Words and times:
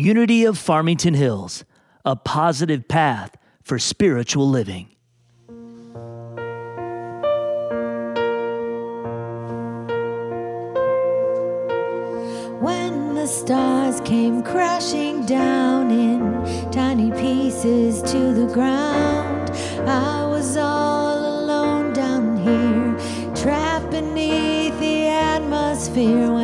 Unity 0.00 0.46
of 0.46 0.56
Farmington 0.56 1.12
Hills, 1.12 1.62
a 2.06 2.16
positive 2.16 2.88
path 2.88 3.36
for 3.62 3.78
spiritual 3.78 4.48
living. 4.48 4.88
When 12.62 13.14
the 13.14 13.26
stars 13.26 14.00
came 14.00 14.42
crashing 14.42 15.26
down 15.26 15.90
in 15.90 16.70
tiny 16.72 17.10
pieces 17.10 18.00
to 18.10 18.32
the 18.32 18.50
ground, 18.54 19.50
I 19.86 20.24
was 20.24 20.56
all 20.56 21.42
alone 21.42 21.92
down 21.92 22.38
here, 22.38 23.34
trapped 23.34 23.90
beneath 23.90 24.80
the 24.80 25.08
atmosphere. 25.08 26.39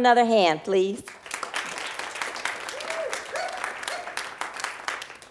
another 0.00 0.24
hand, 0.24 0.64
please. 0.64 1.02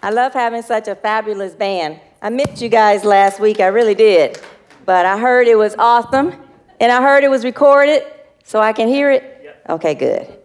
I 0.00 0.10
love 0.10 0.32
having 0.32 0.62
such 0.62 0.86
a 0.86 0.94
fabulous 0.94 1.54
band. 1.54 2.00
I 2.22 2.30
missed 2.30 2.62
you 2.62 2.68
guys 2.68 3.04
last 3.04 3.40
week, 3.40 3.58
I 3.58 3.66
really 3.66 3.96
did. 3.96 4.40
But 4.86 5.06
I 5.06 5.18
heard 5.18 5.48
it 5.48 5.58
was 5.58 5.74
awesome, 5.76 6.32
and 6.78 6.92
I 6.92 7.02
heard 7.02 7.24
it 7.24 7.28
was 7.28 7.44
recorded, 7.44 8.04
so 8.44 8.60
I 8.60 8.72
can 8.72 8.86
hear 8.86 9.10
it. 9.10 9.56
Okay, 9.68 9.94
good. 9.94 10.38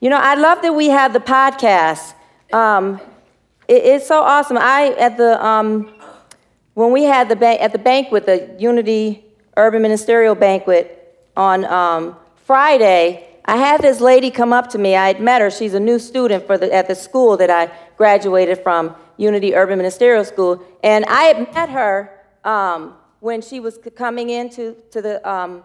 You 0.00 0.10
know, 0.10 0.18
I 0.18 0.34
love 0.34 0.60
that 0.62 0.74
we 0.74 0.88
have 0.88 1.12
the 1.12 1.20
podcast. 1.20 2.14
Um, 2.52 3.00
it, 3.68 3.84
it's 3.84 4.06
so 4.08 4.22
awesome. 4.22 4.58
I 4.58 4.94
at 4.98 5.16
the 5.16 5.44
um, 5.44 5.94
when 6.74 6.90
we 6.90 7.04
had 7.04 7.28
the 7.28 7.62
at 7.62 7.72
the 7.72 7.78
banquet, 7.78 8.26
the 8.26 8.56
Unity 8.58 9.24
Urban 9.56 9.82
Ministerial 9.82 10.34
Banquet 10.34 10.92
on 11.36 11.64
um, 11.64 12.16
Friday, 12.46 13.26
I 13.44 13.56
had 13.56 13.82
this 13.82 14.00
lady 14.00 14.30
come 14.30 14.52
up 14.52 14.68
to 14.70 14.78
me. 14.78 14.94
I 14.94 15.08
had 15.08 15.20
met 15.20 15.40
her. 15.40 15.50
She's 15.50 15.74
a 15.74 15.80
new 15.80 15.98
student 15.98 16.46
the, 16.46 16.72
at 16.72 16.86
the 16.86 16.94
school 16.94 17.36
that 17.38 17.50
I 17.50 17.72
graduated 17.96 18.62
from, 18.62 18.94
Unity 19.16 19.56
Urban 19.56 19.76
Ministerial 19.78 20.24
School. 20.24 20.62
And 20.84 21.04
I 21.06 21.22
had 21.22 21.52
met 21.52 21.70
her 21.70 22.20
um, 22.44 22.94
when 23.18 23.42
she 23.42 23.58
was 23.58 23.80
coming 23.96 24.30
into 24.30 24.76
to 24.92 25.02
the, 25.02 25.28
um, 25.28 25.64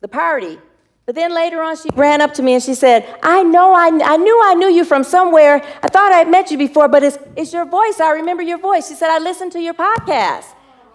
the 0.00 0.08
party. 0.08 0.58
But 1.04 1.14
then 1.14 1.32
later 1.32 1.62
on, 1.62 1.76
she 1.76 1.90
ran 1.94 2.20
up 2.20 2.34
to 2.34 2.42
me 2.42 2.54
and 2.54 2.62
she 2.62 2.74
said, 2.74 3.06
I 3.22 3.44
know, 3.44 3.72
I, 3.72 3.86
I 3.86 4.16
knew 4.16 4.42
I 4.46 4.54
knew 4.54 4.68
you 4.68 4.84
from 4.84 5.04
somewhere. 5.04 5.62
I 5.80 5.86
thought 5.86 6.10
I 6.10 6.18
had 6.18 6.28
met 6.28 6.50
you 6.50 6.58
before, 6.58 6.88
but 6.88 7.04
it's, 7.04 7.18
it's 7.36 7.52
your 7.52 7.66
voice. 7.66 8.00
I 8.00 8.10
remember 8.10 8.42
your 8.42 8.58
voice. 8.58 8.88
She 8.88 8.94
said, 8.94 9.10
I 9.10 9.20
listened 9.20 9.52
to 9.52 9.60
your 9.60 9.74
podcast. 9.74 10.46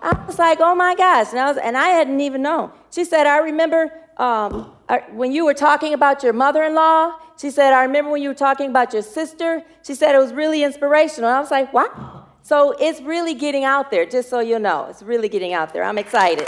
I 0.01 0.25
was 0.27 0.37
like, 0.37 0.59
oh 0.59 0.75
my 0.75 0.93
gosh. 0.93 1.27
And 1.29 1.39
I, 1.39 1.47
was, 1.47 1.55
and 1.55 1.77
I 1.77 1.87
hadn't 1.87 2.19
even 2.19 2.41
known. 2.41 2.71
She 2.89 3.05
said, 3.05 3.27
I 3.27 3.37
remember 3.37 3.93
um, 4.17 4.71
when 5.11 5.31
you 5.31 5.45
were 5.45 5.53
talking 5.53 5.93
about 5.93 6.23
your 6.23 6.33
mother 6.33 6.63
in 6.63 6.75
law. 6.75 7.15
She 7.37 7.49
said, 7.49 7.73
I 7.73 7.83
remember 7.83 8.11
when 8.11 8.21
you 8.21 8.29
were 8.29 8.35
talking 8.35 8.69
about 8.69 8.93
your 8.93 9.01
sister. 9.01 9.63
She 9.83 9.95
said, 9.95 10.13
it 10.13 10.19
was 10.19 10.31
really 10.31 10.63
inspirational. 10.63 11.29
And 11.29 11.37
I 11.37 11.39
was 11.39 11.49
like, 11.49 11.73
wow. 11.73 12.27
So 12.43 12.75
it's 12.79 13.01
really 13.01 13.33
getting 13.33 13.63
out 13.63 13.89
there, 13.89 14.05
just 14.05 14.29
so 14.29 14.39
you 14.39 14.59
know. 14.59 14.87
It's 14.89 15.01
really 15.01 15.27
getting 15.27 15.53
out 15.53 15.73
there. 15.73 15.83
I'm 15.83 15.97
excited. 15.97 16.47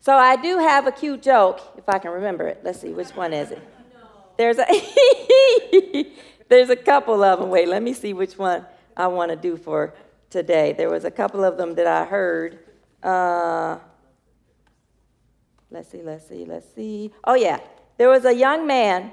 So 0.00 0.16
I 0.16 0.34
do 0.34 0.58
have 0.58 0.88
a 0.88 0.92
cute 0.92 1.22
joke, 1.22 1.60
if 1.76 1.88
I 1.88 1.98
can 1.98 2.10
remember 2.10 2.48
it. 2.48 2.60
Let's 2.64 2.80
see, 2.80 2.90
which 2.90 3.10
one 3.10 3.32
is 3.32 3.52
it? 3.52 3.62
There's 4.36 4.58
a 4.58 4.66
there's 6.48 6.70
a 6.70 6.76
couple 6.76 7.22
of 7.22 7.38
them. 7.38 7.50
Wait, 7.50 7.68
let 7.68 7.82
me 7.82 7.92
see 7.92 8.12
which 8.12 8.36
one 8.36 8.66
I 8.96 9.06
want 9.06 9.30
to 9.30 9.36
do 9.36 9.56
for 9.56 9.94
today. 10.28 10.72
There 10.72 10.90
was 10.90 11.04
a 11.04 11.10
couple 11.10 11.44
of 11.44 11.56
them 11.56 11.74
that 11.76 11.86
I 11.86 12.04
heard. 12.04 12.58
Uh, 13.02 13.78
let's 15.70 15.90
see, 15.90 16.02
let's 16.02 16.28
see, 16.28 16.44
let's 16.44 16.66
see. 16.74 17.10
Oh 17.24 17.34
yeah, 17.34 17.60
there 17.98 18.08
was 18.08 18.24
a 18.24 18.34
young 18.34 18.66
man 18.66 19.12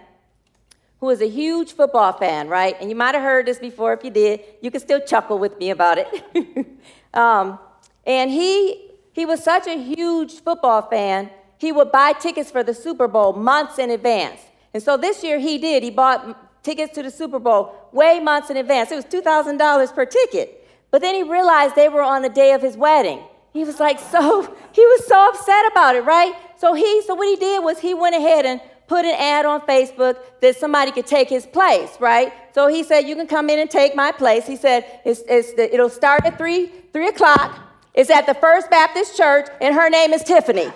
who 0.99 1.07
was 1.07 1.21
a 1.21 1.29
huge 1.29 1.73
football 1.73 2.13
fan, 2.13 2.47
right? 2.49 2.75
And 2.79 2.89
you 2.89 2.95
might 2.95 3.15
have 3.15 3.23
heard 3.23 3.45
this 3.45 3.57
before. 3.57 3.93
If 3.93 4.03
you 4.03 4.11
did, 4.11 4.41
you 4.61 4.69
can 4.69 4.81
still 4.81 4.99
chuckle 4.99 5.39
with 5.39 5.57
me 5.57 5.69
about 5.69 5.97
it. 5.97 6.67
um, 7.13 7.57
and 8.05 8.29
he 8.29 8.89
he 9.13 9.25
was 9.25 9.43
such 9.43 9.67
a 9.67 9.77
huge 9.77 10.39
football 10.39 10.81
fan, 10.81 11.29
he 11.57 11.71
would 11.71 11.91
buy 11.91 12.13
tickets 12.13 12.49
for 12.49 12.63
the 12.63 12.73
Super 12.73 13.07
Bowl 13.07 13.33
months 13.33 13.79
in 13.79 13.91
advance. 13.91 14.39
And 14.73 14.81
so 14.81 14.95
this 14.97 15.23
year 15.23 15.39
he 15.39 15.57
did. 15.57 15.83
He 15.83 15.89
bought 15.89 16.63
tickets 16.63 16.93
to 16.95 17.03
the 17.03 17.11
Super 17.11 17.39
Bowl 17.39 17.89
way 17.91 18.19
months 18.19 18.49
in 18.49 18.57
advance. 18.57 18.91
It 18.91 18.95
was 18.95 19.05
$2,000 19.05 19.93
per 19.93 20.05
ticket. 20.05 20.67
But 20.91 21.01
then 21.01 21.15
he 21.15 21.23
realized 21.23 21.75
they 21.75 21.89
were 21.89 22.01
on 22.01 22.21
the 22.21 22.29
day 22.29 22.53
of 22.53 22.61
his 22.61 22.77
wedding. 22.77 23.21
He 23.59 23.65
was 23.65 23.77
like, 23.77 23.99
so, 23.99 24.41
he 24.71 24.85
was 24.85 25.05
so 25.05 25.27
upset 25.27 25.69
about 25.69 25.97
it, 25.97 26.05
right? 26.05 26.33
So 26.57 26.73
he, 26.73 27.01
so 27.01 27.13
what 27.13 27.27
he 27.27 27.35
did 27.35 27.61
was 27.61 27.77
he 27.77 27.93
went 27.93 28.15
ahead 28.15 28.45
and 28.45 28.61
put 28.87 29.03
an 29.03 29.15
ad 29.15 29.45
on 29.45 29.59
Facebook 29.61 30.15
that 30.39 30.55
somebody 30.55 30.91
could 30.91 31.05
take 31.05 31.27
his 31.27 31.45
place, 31.45 31.89
right? 31.99 32.31
So 32.55 32.69
he 32.69 32.83
said, 32.83 33.01
you 33.01 33.17
can 33.17 33.27
come 33.27 33.49
in 33.49 33.59
and 33.59 33.69
take 33.69 33.97
my 33.97 34.13
place. 34.13 34.47
He 34.47 34.55
said, 34.55 34.85
it's, 35.03 35.23
it's 35.27 35.53
the, 35.55 35.73
it'll 35.73 35.89
start 35.89 36.21
at 36.23 36.37
3, 36.37 36.67
3 36.93 37.07
o'clock. 37.09 37.59
It's 37.93 38.09
at 38.09 38.25
the 38.27 38.33
First 38.33 38.69
Baptist 38.69 39.17
Church, 39.17 39.49
and 39.59 39.75
her 39.75 39.89
name 39.89 40.13
is 40.13 40.23
Tiffany. 40.23 40.67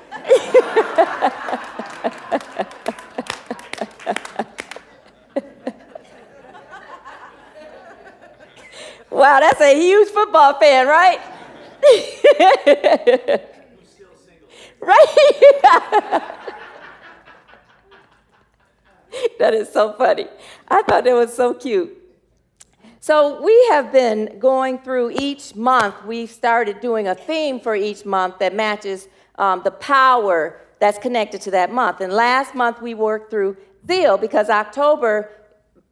wow, 9.10 9.40
that's 9.40 9.62
a 9.62 9.74
huge 9.74 10.10
football 10.10 10.60
fan, 10.60 10.86
right? 10.88 11.22
right? 14.82 15.62
that 19.40 19.54
is 19.54 19.72
so 19.72 19.94
funny. 19.94 20.28
I 20.68 20.82
thought 20.84 21.04
that 21.04 21.14
was 21.14 21.36
so 21.36 21.54
cute. 21.54 22.00
So, 23.00 23.44
we 23.44 23.68
have 23.70 23.92
been 23.92 24.40
going 24.40 24.80
through 24.80 25.12
each 25.20 25.56
month, 25.56 25.96
we've 26.06 26.30
started 26.30 26.80
doing 26.80 27.10
a 27.10 27.16
theme 27.16 27.60
for 27.60 27.76
each 27.76 28.06
month 28.06 28.40
that 28.40 28.56
matches 28.56 29.10
um, 29.38 29.62
the 29.64 29.72
power 29.72 30.60
that's 30.80 30.98
connected 30.98 31.42
to 31.42 31.52
that 31.52 31.72
month. 31.72 32.02
And 32.02 32.14
last 32.14 32.56
month 32.56 32.82
we 32.82 32.94
worked 32.94 33.30
through 33.30 33.58
zeal 33.88 34.18
because 34.18 34.50
October 34.50 35.30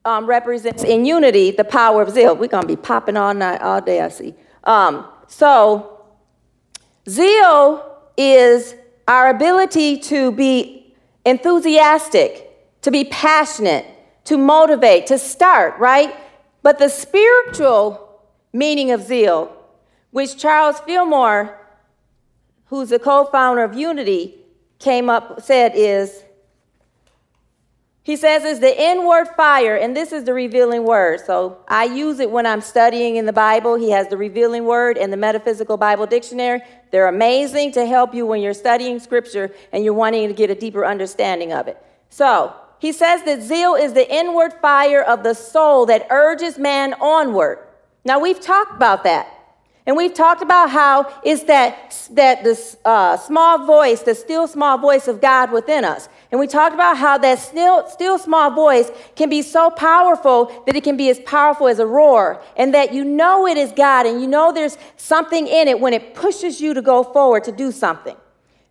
um, 0.05 0.25
represents 0.25 0.83
in 0.83 1.05
unity 1.05 1.51
the 1.51 1.63
power 1.63 2.01
of 2.01 2.09
zeal. 2.09 2.35
We're 2.35 2.47
going 2.47 2.63
to 2.63 2.67
be 2.67 2.75
popping 2.75 3.17
all 3.17 3.33
night, 3.33 3.61
all 3.61 3.81
day, 3.81 4.01
I 4.01 4.09
see. 4.09 4.33
Um, 4.63 5.07
so, 5.27 6.00
zeal 7.09 7.97
is 8.17 8.75
our 9.07 9.29
ability 9.29 9.97
to 9.97 10.31
be 10.31 10.95
enthusiastic, 11.25 12.49
to 12.81 12.91
be 12.91 13.05
passionate, 13.05 13.85
to 14.25 14.37
motivate, 14.37 15.07
to 15.07 15.17
start, 15.17 15.77
right? 15.79 16.15
But 16.61 16.79
the 16.79 16.89
spiritual 16.89 18.21
meaning 18.53 18.91
of 18.91 19.01
zeal, 19.01 19.55
which 20.11 20.37
Charles 20.37 20.79
Fillmore, 20.81 21.57
who's 22.65 22.89
the 22.89 22.99
co-founder 22.99 23.63
of 23.63 23.73
Unity, 23.75 24.37
came 24.79 25.09
up 25.09 25.41
said 25.41 25.73
is 25.75 26.23
he 28.03 28.15
says 28.15 28.43
is 28.43 28.59
the 28.59 28.81
inward 28.81 29.27
fire, 29.37 29.75
and 29.75 29.95
this 29.95 30.11
is 30.11 30.23
the 30.23 30.33
revealing 30.33 30.85
word. 30.85 31.19
So 31.19 31.63
I 31.67 31.83
use 31.83 32.19
it 32.19 32.31
when 32.31 32.47
I'm 32.47 32.61
studying 32.61 33.15
in 33.15 33.27
the 33.27 33.33
Bible. 33.33 33.75
He 33.75 33.91
has 33.91 34.07
the 34.07 34.17
revealing 34.17 34.65
word 34.65 34.97
and 34.97 35.13
the 35.13 35.17
metaphysical 35.17 35.77
Bible 35.77 36.07
dictionary. 36.07 36.61
They're 36.91 37.07
amazing 37.07 37.71
to 37.73 37.85
help 37.85 38.13
you 38.13 38.25
when 38.25 38.41
you're 38.41 38.53
studying 38.53 38.99
scripture 38.99 39.51
and 39.71 39.83
you're 39.83 39.93
wanting 39.93 40.27
to 40.27 40.33
get 40.33 40.49
a 40.49 40.55
deeper 40.55 40.85
understanding 40.85 41.53
of 41.53 41.67
it. 41.67 41.81
So 42.09 42.53
he 42.79 42.91
says 42.91 43.23
that 43.23 43.41
zeal 43.41 43.75
is 43.75 43.93
the 43.93 44.13
inward 44.13 44.53
fire 44.61 45.01
of 45.01 45.23
the 45.23 45.33
soul 45.33 45.85
that 45.85 46.07
urges 46.09 46.57
man 46.57 46.93
onward. 46.95 47.59
Now, 48.03 48.19
we've 48.19 48.39
talked 48.39 48.75
about 48.75 49.03
that. 49.03 49.37
And 49.85 49.97
we've 49.97 50.13
talked 50.13 50.41
about 50.41 50.69
how 50.69 51.11
it's 51.23 51.43
that, 51.43 52.09
that 52.11 52.43
this 52.43 52.77
uh, 52.85 53.17
small 53.17 53.65
voice, 53.65 54.01
the 54.01 54.13
still 54.13 54.47
small 54.47 54.77
voice 54.77 55.07
of 55.07 55.21
God 55.21 55.51
within 55.51 55.83
us. 55.83 56.07
And 56.31 56.39
we 56.39 56.47
talked 56.47 56.73
about 56.73 56.97
how 56.97 57.17
that 57.17 57.39
still, 57.39 57.87
still 57.89 58.17
small 58.17 58.51
voice 58.51 58.89
can 59.17 59.29
be 59.29 59.41
so 59.41 59.69
powerful 59.69 60.63
that 60.65 60.77
it 60.77 60.83
can 60.83 60.95
be 60.95 61.09
as 61.09 61.19
powerful 61.19 61.67
as 61.67 61.79
a 61.79 61.85
roar. 61.85 62.41
And 62.55 62.73
that 62.73 62.93
you 62.93 63.03
know 63.03 63.45
it 63.45 63.57
is 63.57 63.73
God 63.73 64.05
and 64.05 64.21
you 64.21 64.27
know 64.27 64.53
there's 64.53 64.77
something 64.95 65.45
in 65.45 65.67
it 65.67 65.79
when 65.79 65.93
it 65.93 66.15
pushes 66.15 66.61
you 66.61 66.73
to 66.73 66.81
go 66.81 67.03
forward 67.03 67.43
to 67.43 67.51
do 67.51 67.71
something. 67.71 68.15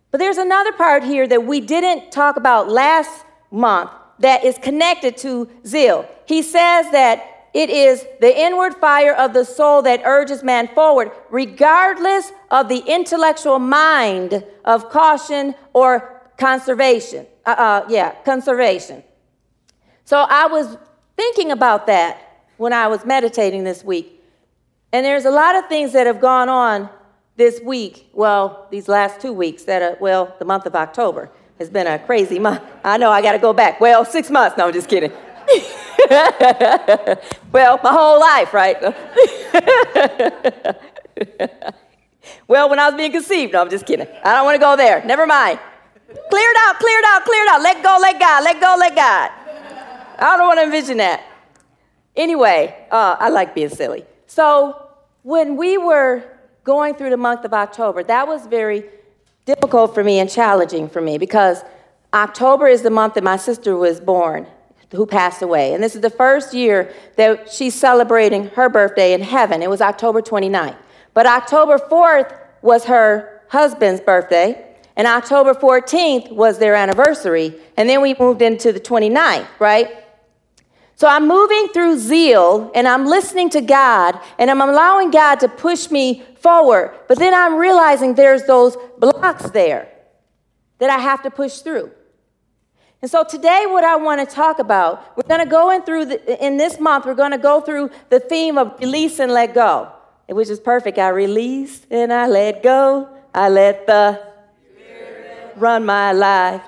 But 0.09 0.17
there's 0.17 0.39
another 0.39 0.73
part 0.73 1.03
here 1.03 1.27
that 1.27 1.45
we 1.45 1.61
didn't 1.61 2.11
talk 2.11 2.35
about 2.35 2.67
last 2.67 3.25
month 3.51 3.91
that 4.19 4.43
is 4.43 4.57
connected 4.57 5.17
to 5.17 5.47
zeal. 5.65 6.07
He 6.25 6.41
says 6.41 6.91
that 6.91 7.47
it 7.53 7.69
is 7.69 8.05
the 8.21 8.39
inward 8.39 8.75
fire 8.75 9.13
of 9.13 9.33
the 9.33 9.43
soul 9.43 9.81
that 9.83 10.01
urges 10.05 10.41
man 10.41 10.67
forward, 10.69 11.11
regardless 11.29 12.31
of 12.49 12.69
the 12.69 12.83
intellectual 12.87 13.59
mind 13.59 14.45
of 14.63 14.89
caution 14.89 15.53
or 15.73 16.20
conservation. 16.41 17.25
Uh, 17.45 17.51
uh, 17.51 17.85
yeah, 17.87 18.15
conservation. 18.25 19.03
So 20.05 20.25
I 20.27 20.47
was 20.47 20.75
thinking 21.15 21.51
about 21.51 21.85
that 21.85 22.43
when 22.57 22.73
I 22.73 22.87
was 22.87 23.05
meditating 23.05 23.63
this 23.63 23.83
week. 23.83 24.23
And 24.91 25.05
there's 25.05 25.25
a 25.25 25.31
lot 25.31 25.55
of 25.55 25.67
things 25.67 25.93
that 25.93 26.07
have 26.07 26.19
gone 26.19 26.49
on 26.49 26.89
this 27.37 27.61
week, 27.61 28.09
well, 28.13 28.67
these 28.71 28.87
last 28.87 29.21
two 29.21 29.31
weeks, 29.31 29.63
that 29.65 29.83
are, 29.83 29.97
well, 30.01 30.35
the 30.39 30.45
month 30.45 30.65
of 30.65 30.75
October. 30.75 31.29
It's 31.59 31.69
been 31.69 31.85
a 31.87 31.99
crazy 31.99 32.39
month. 32.39 32.63
I 32.83 32.97
know 32.97 33.11
I 33.11 33.21
got 33.21 33.33
to 33.33 33.39
go 33.39 33.53
back. 33.53 33.79
Well, 33.79 34.03
six 34.03 34.31
months. 34.31 34.57
No, 34.57 34.65
I'm 34.65 34.73
just 34.73 34.89
kidding. 34.89 35.11
well, 37.51 37.79
my 37.83 37.91
whole 37.91 38.19
life, 38.19 38.51
right? 38.51 38.81
well, 42.47 42.67
when 42.67 42.79
I 42.79 42.89
was 42.89 42.95
being 42.95 43.11
conceived. 43.11 43.53
No, 43.53 43.61
I'm 43.61 43.69
just 43.69 43.85
kidding. 43.85 44.07
I 44.23 44.33
don't 44.33 44.45
want 44.45 44.55
to 44.55 44.59
go 44.59 44.75
there. 44.75 45.05
Never 45.05 45.27
mind. 45.27 45.59
Cleared 46.29 46.55
out, 46.59 46.79
cleared 46.79 47.03
out, 47.07 47.25
cleared 47.25 47.47
out. 47.49 47.61
Let 47.61 47.83
go, 47.83 47.97
let 48.01 48.19
God, 48.19 48.43
let 48.43 48.61
go, 48.61 48.75
let 48.79 48.95
God. 48.95 49.31
I 50.19 50.37
don't 50.37 50.47
want 50.47 50.59
to 50.59 50.63
envision 50.65 50.97
that. 50.97 51.23
Anyway, 52.15 52.75
uh, 52.91 53.15
I 53.19 53.29
like 53.29 53.55
being 53.55 53.69
silly. 53.69 54.05
So 54.27 54.89
when 55.23 55.57
we 55.57 55.77
were 55.77 56.23
going 56.63 56.95
through 56.95 57.09
the 57.09 57.17
month 57.17 57.45
of 57.45 57.53
October, 57.53 58.03
that 58.03 58.27
was 58.27 58.45
very 58.47 58.85
difficult 59.45 59.93
for 59.93 60.03
me 60.03 60.19
and 60.19 60.29
challenging 60.29 60.87
for 60.89 61.01
me 61.01 61.17
because 61.17 61.63
October 62.13 62.67
is 62.67 62.81
the 62.81 62.89
month 62.89 63.13
that 63.15 63.23
my 63.23 63.37
sister 63.37 63.75
was 63.75 63.99
born, 63.99 64.45
who 64.91 65.05
passed 65.05 65.41
away. 65.41 65.73
And 65.73 65.83
this 65.83 65.95
is 65.95 66.01
the 66.01 66.09
first 66.09 66.53
year 66.53 66.93
that 67.15 67.51
she's 67.51 67.73
celebrating 67.73 68.47
her 68.49 68.69
birthday 68.69 69.13
in 69.13 69.21
heaven. 69.21 69.61
It 69.61 69.69
was 69.69 69.81
October 69.81 70.21
29th. 70.21 70.77
But 71.13 71.25
October 71.25 71.77
4th 71.77 72.37
was 72.61 72.85
her 72.85 73.41
husband's 73.47 74.01
birthday. 74.01 74.70
And 75.01 75.07
October 75.07 75.55
14th 75.55 76.31
was 76.31 76.59
their 76.59 76.75
anniversary. 76.75 77.55
And 77.75 77.89
then 77.89 78.03
we 78.03 78.15
moved 78.19 78.43
into 78.43 78.71
the 78.71 78.79
29th, 78.79 79.47
right? 79.57 79.89
So 80.93 81.07
I'm 81.07 81.27
moving 81.27 81.69
through 81.69 81.97
zeal 81.97 82.69
and 82.75 82.87
I'm 82.87 83.07
listening 83.07 83.49
to 83.49 83.61
God 83.61 84.19
and 84.37 84.51
I'm 84.51 84.61
allowing 84.61 85.09
God 85.09 85.39
to 85.39 85.47
push 85.47 85.89
me 85.89 86.23
forward. 86.35 86.95
But 87.07 87.17
then 87.17 87.33
I'm 87.33 87.55
realizing 87.55 88.13
there's 88.13 88.43
those 88.43 88.77
blocks 88.99 89.49
there 89.49 89.91
that 90.77 90.91
I 90.91 90.99
have 90.99 91.23
to 91.23 91.31
push 91.31 91.61
through. 91.61 91.89
And 93.01 93.09
so 93.09 93.23
today, 93.23 93.65
what 93.65 93.83
I 93.83 93.95
want 93.95 94.19
to 94.21 94.35
talk 94.35 94.59
about, 94.59 95.17
we're 95.17 95.27
going 95.27 95.43
to 95.43 95.49
go 95.49 95.71
in 95.71 95.81
through 95.81 96.05
the, 96.05 96.45
in 96.45 96.57
this 96.57 96.79
month, 96.79 97.07
we're 97.07 97.15
going 97.15 97.31
to 97.31 97.39
go 97.39 97.59
through 97.59 97.89
the 98.11 98.19
theme 98.19 98.59
of 98.59 98.79
release 98.79 99.17
and 99.17 99.31
let 99.31 99.55
go, 99.55 99.91
which 100.29 100.49
is 100.49 100.59
perfect. 100.59 100.99
I 100.99 101.09
release 101.09 101.87
and 101.89 102.13
I 102.13 102.27
let 102.27 102.61
go. 102.61 103.09
I 103.33 103.49
let 103.49 103.87
the 103.87 104.30
run 105.57 105.85
my 105.85 106.11
life. 106.11 106.61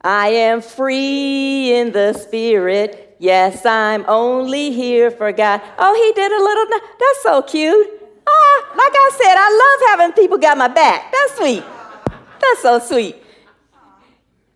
I 0.00 0.28
am 0.28 0.60
free 0.60 1.72
in 1.72 1.92
the 1.92 2.12
Spirit. 2.12 3.16
Yes, 3.18 3.66
I'm 3.66 4.04
only 4.06 4.70
here 4.72 5.10
for 5.10 5.32
God. 5.32 5.60
Oh, 5.78 5.94
he 5.94 6.12
did 6.12 6.30
a 6.30 6.42
little. 6.42 6.66
That's 6.70 7.22
so 7.22 7.42
cute. 7.42 7.88
Ah, 8.28 8.74
like 8.76 8.92
I 8.94 9.10
said, 9.22 9.34
I 9.36 9.50
love 9.50 9.98
having 9.98 10.14
people 10.14 10.38
got 10.38 10.56
my 10.56 10.68
back. 10.68 11.12
That's 11.12 11.36
sweet. 11.38 11.64
That's 12.40 12.62
so 12.62 12.78
sweet. 12.78 13.16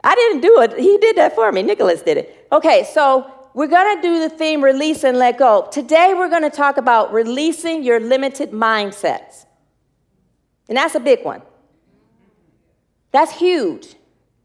I 0.05 0.15
didn't 0.15 0.41
do 0.41 0.61
it. 0.61 0.79
He 0.79 0.99
did 0.99 1.17
that 1.17 1.35
for 1.35 1.51
me. 1.53 1.62
Nicholas 1.62 2.03
did 2.03 2.19
it. 2.19 2.49
Okay, 2.53 2.89
so 2.93 3.31
we're 3.55 3.69
going 3.69 3.97
to 3.97 4.03
do 4.03 4.21
the 4.21 4.29
theme 4.29 4.62
release 4.62 5.05
and 5.05 5.19
let 5.19 5.39
go. 5.39 5.69
Today 5.71 6.12
we're 6.15 6.31
going 6.31 6.43
to 6.43 6.51
talk 6.51 6.77
about 6.77 7.12
releasing 7.12 7.83
your 7.83 8.01
limited 8.01 8.51
mindsets. 8.51 9.47
And 10.69 10.79
that's 10.79 10.95
a 10.95 11.01
big 11.01 11.25
one. 11.25 11.43
That's 13.12 13.33
huge. 13.33 13.95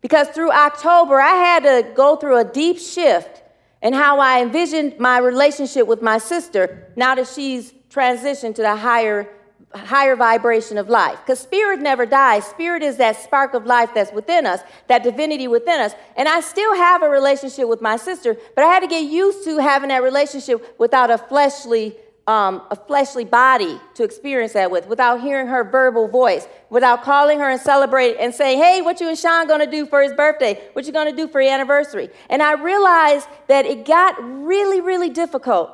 Because 0.01 0.27
through 0.29 0.51
October, 0.51 1.19
I 1.19 1.31
had 1.31 1.63
to 1.63 1.93
go 1.95 2.15
through 2.15 2.37
a 2.37 2.43
deep 2.43 2.77
shift 2.77 3.41
in 3.81 3.93
how 3.93 4.19
I 4.19 4.41
envisioned 4.41 4.99
my 4.99 5.17
relationship 5.17 5.87
with 5.87 6.01
my 6.01 6.17
sister 6.17 6.91
now 6.95 7.15
that 7.15 7.27
she's 7.27 7.73
transitioned 7.89 8.55
to 8.55 8.61
the 8.61 8.75
higher 8.75 9.29
higher 9.73 10.15
vibration 10.15 10.77
of 10.77 10.89
life. 10.89 11.19
Because 11.21 11.39
spirit 11.39 11.79
never 11.79 12.05
dies. 12.05 12.45
Spirit 12.45 12.81
is 12.81 12.97
that 12.97 13.17
spark 13.17 13.53
of 13.53 13.65
life 13.65 13.89
that's 13.93 14.11
within 14.11 14.45
us, 14.45 14.61
that 14.87 15.03
divinity 15.03 15.47
within 15.47 15.79
us. 15.79 15.93
And 16.15 16.27
I 16.27 16.39
still 16.39 16.73
have 16.75 17.03
a 17.03 17.09
relationship 17.09 17.67
with 17.67 17.81
my 17.81 17.97
sister, 17.97 18.37
but 18.55 18.63
I 18.63 18.67
had 18.67 18.79
to 18.79 18.87
get 18.87 19.03
used 19.03 19.43
to 19.45 19.57
having 19.57 19.89
that 19.89 20.03
relationship 20.03 20.75
without 20.79 21.11
a 21.11 21.17
fleshly. 21.17 21.95
Um, 22.27 22.61
a 22.71 22.75
fleshly 22.75 23.23
body 23.23 23.79
to 23.93 24.03
experience 24.03 24.51
that 24.51 24.69
with, 24.69 24.87
without 24.87 25.21
hearing 25.21 25.47
her 25.47 25.63
verbal 25.63 26.09
voice, 26.09 26.45
without 26.69 27.01
calling 27.01 27.39
her 27.39 27.49
and 27.49 27.61
celebrating 27.61 28.19
and 28.19 28.35
saying, 28.35 28.61
"Hey, 28.61 28.81
what 28.81 28.99
you 28.99 29.07
and 29.07 29.17
Sean 29.17 29.47
gonna 29.47 29.65
do 29.65 29.85
for 29.85 30.03
his 30.03 30.11
birthday? 30.11 30.61
What 30.73 30.85
you 30.85 30.91
gonna 30.91 31.15
do 31.15 31.29
for 31.29 31.39
your 31.39 31.53
anniversary?" 31.53 32.09
And 32.29 32.43
I 32.43 32.53
realized 32.53 33.29
that 33.47 33.65
it 33.65 33.85
got 33.85 34.15
really, 34.19 34.81
really 34.81 35.09
difficult 35.09 35.71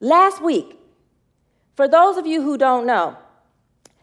last 0.00 0.42
week 0.42 0.76
for 1.80 1.88
those 1.88 2.18
of 2.18 2.26
you 2.26 2.42
who 2.42 2.58
don't 2.58 2.84
know, 2.84 3.16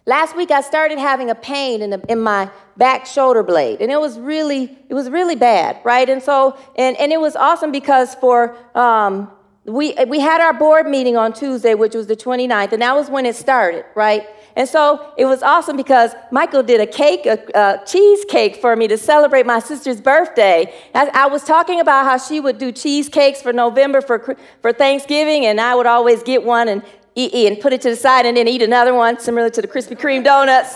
last 0.07 0.35
week 0.35 0.49
I 0.49 0.61
started 0.61 0.97
having 0.97 1.29
a 1.29 1.35
pain 1.35 1.83
in, 1.83 1.91
the, 1.91 2.03
in 2.09 2.19
my 2.19 2.49
back 2.75 3.05
shoulder 3.05 3.43
blade, 3.43 3.81
and 3.81 3.91
it 3.91 4.01
was 4.01 4.17
really, 4.17 4.75
it 4.89 4.95
was 4.95 5.11
really 5.11 5.35
bad, 5.35 5.79
right? 5.83 6.09
And 6.09 6.23
so, 6.23 6.57
and, 6.75 6.97
and 6.97 7.11
it 7.11 7.21
was 7.21 7.35
awesome 7.35 7.71
because 7.71 8.15
for, 8.15 8.57
um, 8.73 9.29
we, 9.67 9.93
we 10.07 10.21
had 10.21 10.39
our 10.39 10.53
board 10.53 10.87
meeting 10.87 11.17
on 11.17 11.33
Tuesday, 11.33 11.73
which 11.73 11.93
was 11.93 12.07
the 12.07 12.15
29th, 12.15 12.71
and 12.71 12.81
that 12.81 12.95
was 12.95 13.09
when 13.09 13.25
it 13.25 13.35
started, 13.35 13.83
right? 13.95 14.25
And 14.55 14.67
so 14.67 15.13
it 15.17 15.25
was 15.25 15.43
awesome 15.43 15.75
because 15.75 16.13
Michael 16.31 16.63
did 16.63 16.79
a 16.79 16.87
cake, 16.87 17.25
a, 17.25 17.37
a 17.53 17.85
cheesecake 17.85 18.55
for 18.55 18.75
me 18.77 18.87
to 18.87 18.97
celebrate 18.97 19.45
my 19.45 19.59
sister's 19.59 19.99
birthday. 19.99 20.73
I, 20.95 21.09
I, 21.13 21.27
was 21.27 21.43
talking 21.43 21.81
about 21.81 22.05
how 22.05 22.17
she 22.17 22.39
would 22.39 22.57
do 22.57 22.71
cheesecakes 22.71 23.41
for 23.41 23.51
November 23.51 23.99
for, 23.99 24.37
for 24.61 24.71
Thanksgiving, 24.71 25.45
and 25.45 25.59
I 25.59 25.75
would 25.75 25.85
always 25.85 26.23
get 26.23 26.43
one 26.43 26.69
and 26.69 26.81
eat, 27.15 27.33
eat 27.33 27.47
and 27.47 27.59
put 27.59 27.73
it 27.73 27.81
to 27.81 27.89
the 27.89 27.95
side 27.97 28.25
and 28.25 28.37
then 28.37 28.47
eat 28.47 28.61
another 28.61 28.93
one, 28.93 29.19
similar 29.19 29.49
to 29.49 29.61
the 29.61 29.67
Krispy 29.67 29.99
Kreme 29.99 30.23
donuts. 30.23 30.75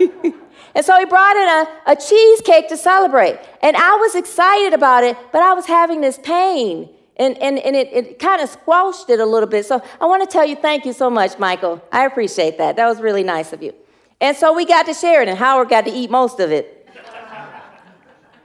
and 0.74 0.84
so 0.84 0.98
he 0.98 1.04
brought 1.04 1.36
in 1.36 1.48
a, 1.48 1.92
a 1.92 1.96
cheesecake 1.96 2.68
to 2.70 2.76
celebrate. 2.76 3.38
And 3.62 3.76
I 3.76 3.94
was 3.94 4.16
excited 4.16 4.74
about 4.74 5.04
it, 5.04 5.16
but 5.30 5.42
I 5.42 5.52
was 5.54 5.66
having 5.66 6.00
this 6.00 6.18
pain. 6.18 6.88
And, 7.16 7.36
and, 7.38 7.58
and 7.58 7.76
it, 7.76 7.92
it 7.92 8.18
kind 8.18 8.40
of 8.40 8.48
squashed 8.48 9.10
it 9.10 9.20
a 9.20 9.26
little 9.26 9.48
bit. 9.48 9.66
So 9.66 9.82
I 10.00 10.06
want 10.06 10.22
to 10.22 10.32
tell 10.32 10.46
you 10.46 10.56
thank 10.56 10.84
you 10.86 10.92
so 10.92 11.10
much, 11.10 11.38
Michael. 11.38 11.82
I 11.92 12.06
appreciate 12.06 12.58
that. 12.58 12.76
That 12.76 12.86
was 12.86 13.00
really 13.00 13.22
nice 13.22 13.52
of 13.52 13.62
you. 13.62 13.74
And 14.20 14.36
so 14.36 14.52
we 14.52 14.64
got 14.64 14.86
to 14.86 14.94
share 14.94 15.22
it, 15.22 15.28
and 15.28 15.36
Howard 15.36 15.68
got 15.68 15.84
to 15.84 15.90
eat 15.90 16.10
most 16.10 16.40
of 16.40 16.50
it. 16.50 16.78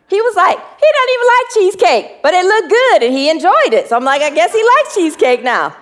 He 0.10 0.22
was 0.22 0.36
like, 0.38 0.58
he 0.58 0.88
doesn't 0.96 1.14
even 1.14 1.28
like 1.28 1.54
cheesecake, 1.54 2.24
but 2.24 2.34
it 2.34 2.46
looked 2.46 2.70
good 2.70 3.04
and 3.04 3.14
he 3.14 3.30
enjoyed 3.30 3.74
it. 3.74 3.90
So 3.90 3.98
I'm 3.98 4.06
like, 4.06 4.22
I 4.22 4.30
guess 4.30 4.54
he 4.54 4.64
likes 4.64 4.96
cheesecake 4.96 5.44
now. 5.44 5.76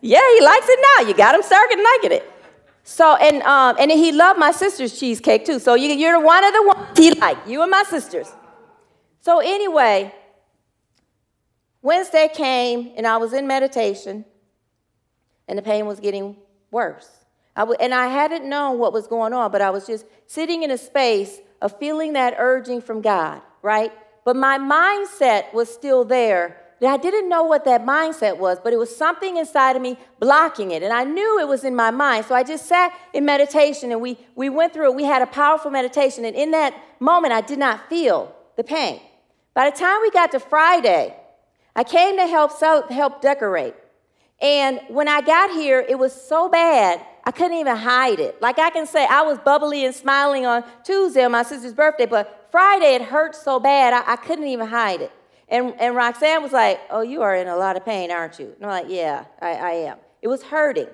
Yeah, 0.00 0.22
he 0.38 0.44
likes 0.44 0.66
it 0.68 0.78
now. 0.80 1.08
You 1.08 1.14
got 1.14 1.34
him 1.34 1.42
started 1.42 1.82
liking 1.82 2.12
it. 2.12 2.32
So 2.84 3.16
and 3.16 3.42
um, 3.42 3.76
and 3.78 3.90
he 3.90 4.12
loved 4.12 4.38
my 4.38 4.52
sister's 4.52 4.98
cheesecake 4.98 5.44
too. 5.44 5.58
So 5.58 5.74
you, 5.74 5.88
you're 5.90 6.20
one 6.20 6.44
of 6.44 6.52
the 6.54 6.62
ones 6.62 6.98
he 6.98 7.10
liked, 7.10 7.48
you 7.48 7.60
and 7.60 7.70
my 7.70 7.82
sisters. 7.82 8.32
So 9.20 9.40
anyway, 9.40 10.14
Wednesday 11.82 12.28
came 12.32 12.92
and 12.96 13.06
I 13.06 13.16
was 13.16 13.32
in 13.32 13.46
meditation, 13.46 14.24
and 15.46 15.58
the 15.58 15.62
pain 15.62 15.86
was 15.86 16.00
getting 16.00 16.36
worse. 16.70 17.08
I 17.56 17.60
w- 17.60 17.78
and 17.80 17.94
I 17.94 18.06
hadn't 18.08 18.48
known 18.48 18.78
what 18.78 18.92
was 18.92 19.06
going 19.06 19.32
on, 19.32 19.50
but 19.50 19.60
I 19.60 19.70
was 19.70 19.86
just 19.86 20.06
sitting 20.26 20.62
in 20.62 20.70
a 20.70 20.78
space 20.78 21.40
of 21.60 21.78
feeling 21.78 22.12
that 22.12 22.34
urging 22.38 22.80
from 22.80 23.00
God, 23.00 23.42
right? 23.62 23.92
But 24.24 24.36
my 24.36 24.58
mindset 24.58 25.52
was 25.54 25.72
still 25.72 26.04
there 26.04 26.56
I 26.86 26.96
didn't 26.96 27.28
know 27.28 27.42
what 27.42 27.64
that 27.64 27.84
mindset 27.84 28.38
was, 28.38 28.58
but 28.62 28.72
it 28.72 28.76
was 28.76 28.94
something 28.94 29.36
inside 29.36 29.74
of 29.74 29.82
me 29.82 29.96
blocking 30.20 30.70
it. 30.70 30.82
And 30.82 30.92
I 30.92 31.02
knew 31.02 31.40
it 31.40 31.48
was 31.48 31.64
in 31.64 31.74
my 31.74 31.90
mind. 31.90 32.26
So 32.26 32.34
I 32.34 32.44
just 32.44 32.66
sat 32.66 32.92
in 33.12 33.24
meditation 33.24 33.90
and 33.90 34.00
we, 34.00 34.16
we 34.36 34.48
went 34.48 34.72
through 34.72 34.92
it. 34.92 34.94
We 34.94 35.04
had 35.04 35.20
a 35.20 35.26
powerful 35.26 35.72
meditation. 35.72 36.24
And 36.24 36.36
in 36.36 36.52
that 36.52 36.74
moment, 37.00 37.32
I 37.32 37.40
did 37.40 37.58
not 37.58 37.88
feel 37.88 38.34
the 38.56 38.62
pain. 38.62 39.00
By 39.54 39.70
the 39.70 39.76
time 39.76 40.00
we 40.02 40.10
got 40.12 40.30
to 40.32 40.40
Friday, 40.40 41.16
I 41.78 41.84
came 41.84 42.16
to 42.16 42.26
help, 42.26 42.50
sell, 42.50 42.88
help 42.88 43.22
decorate. 43.22 43.72
And 44.40 44.80
when 44.88 45.06
I 45.06 45.20
got 45.20 45.52
here, 45.52 45.78
it 45.88 45.96
was 45.96 46.12
so 46.12 46.48
bad, 46.48 47.00
I 47.22 47.30
couldn't 47.30 47.56
even 47.56 47.76
hide 47.76 48.18
it. 48.18 48.42
Like 48.42 48.58
I 48.58 48.70
can 48.70 48.84
say, 48.84 49.06
I 49.08 49.22
was 49.22 49.38
bubbly 49.38 49.84
and 49.84 49.94
smiling 49.94 50.44
on 50.44 50.64
Tuesday 50.82 51.22
on 51.22 51.30
my 51.30 51.44
sister's 51.44 51.74
birthday, 51.74 52.06
but 52.06 52.48
Friday 52.50 52.96
it 52.96 53.02
hurt 53.02 53.36
so 53.36 53.60
bad, 53.60 53.94
I, 53.94 54.14
I 54.14 54.16
couldn't 54.16 54.48
even 54.48 54.66
hide 54.66 55.02
it. 55.02 55.12
And, 55.48 55.72
and 55.78 55.94
Roxanne 55.94 56.42
was 56.42 56.50
like, 56.50 56.80
Oh, 56.90 57.02
you 57.02 57.22
are 57.22 57.36
in 57.36 57.46
a 57.46 57.56
lot 57.56 57.76
of 57.76 57.84
pain, 57.84 58.10
aren't 58.10 58.40
you? 58.40 58.52
And 58.56 58.64
I'm 58.64 58.70
like, 58.70 58.86
Yeah, 58.88 59.26
I, 59.40 59.50
I 59.50 59.70
am. 59.70 59.98
It 60.20 60.26
was 60.26 60.42
hurting. 60.42 60.88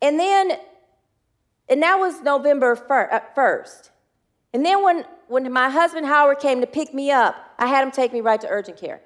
And 0.00 0.18
then, 0.18 0.52
and 1.68 1.82
that 1.82 1.96
was 1.96 2.22
November 2.22 2.76
1st. 2.76 3.12
Uh, 3.12 3.90
and 4.54 4.64
then 4.64 4.82
when, 4.82 5.04
when 5.28 5.52
my 5.52 5.68
husband 5.68 6.06
Howard 6.06 6.38
came 6.38 6.62
to 6.62 6.66
pick 6.66 6.94
me 6.94 7.10
up, 7.10 7.36
I 7.58 7.66
had 7.66 7.84
him 7.84 7.90
take 7.90 8.14
me 8.14 8.22
right 8.22 8.40
to 8.40 8.48
urgent 8.48 8.78
care. 8.78 9.02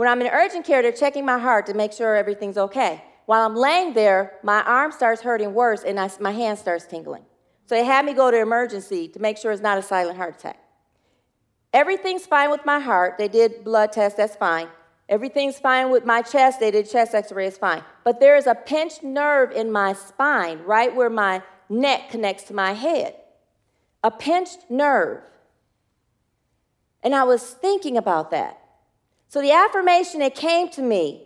When 0.00 0.08
I'm 0.08 0.22
in 0.22 0.28
urgent 0.28 0.64
care, 0.64 0.80
they're 0.80 0.92
checking 0.92 1.26
my 1.26 1.38
heart 1.38 1.66
to 1.66 1.74
make 1.74 1.92
sure 1.92 2.16
everything's 2.16 2.56
okay. 2.56 3.04
While 3.26 3.44
I'm 3.44 3.54
laying 3.54 3.92
there, 3.92 4.38
my 4.42 4.62
arm 4.62 4.92
starts 4.92 5.20
hurting 5.20 5.52
worse 5.52 5.82
and 5.82 6.00
I, 6.00 6.08
my 6.20 6.32
hand 6.32 6.58
starts 6.58 6.86
tingling. 6.86 7.26
So 7.66 7.74
they 7.74 7.84
had 7.84 8.06
me 8.06 8.14
go 8.14 8.30
to 8.30 8.40
emergency 8.40 9.08
to 9.08 9.18
make 9.18 9.36
sure 9.36 9.52
it's 9.52 9.60
not 9.60 9.76
a 9.76 9.82
silent 9.82 10.16
heart 10.16 10.36
attack. 10.38 10.58
Everything's 11.74 12.24
fine 12.24 12.50
with 12.50 12.64
my 12.64 12.78
heart. 12.78 13.18
They 13.18 13.28
did 13.28 13.62
blood 13.62 13.92
tests, 13.92 14.16
that's 14.16 14.36
fine. 14.36 14.68
Everything's 15.06 15.58
fine 15.58 15.90
with 15.90 16.06
my 16.06 16.22
chest. 16.22 16.60
They 16.60 16.70
did 16.70 16.88
chest 16.88 17.14
x 17.14 17.30
ray, 17.30 17.48
it's 17.48 17.58
fine. 17.58 17.84
But 18.02 18.20
there 18.20 18.38
is 18.38 18.46
a 18.46 18.54
pinched 18.54 19.02
nerve 19.02 19.52
in 19.52 19.70
my 19.70 19.92
spine, 19.92 20.60
right 20.60 20.96
where 20.96 21.10
my 21.10 21.42
neck 21.68 22.08
connects 22.08 22.44
to 22.44 22.54
my 22.54 22.72
head. 22.72 23.16
A 24.02 24.10
pinched 24.10 24.70
nerve. 24.70 25.20
And 27.02 27.14
I 27.14 27.24
was 27.24 27.50
thinking 27.50 27.98
about 27.98 28.30
that. 28.30 28.59
So 29.30 29.40
the 29.40 29.52
affirmation 29.52 30.18
that 30.20 30.34
came 30.34 30.68
to 30.70 30.82
me, 30.82 31.22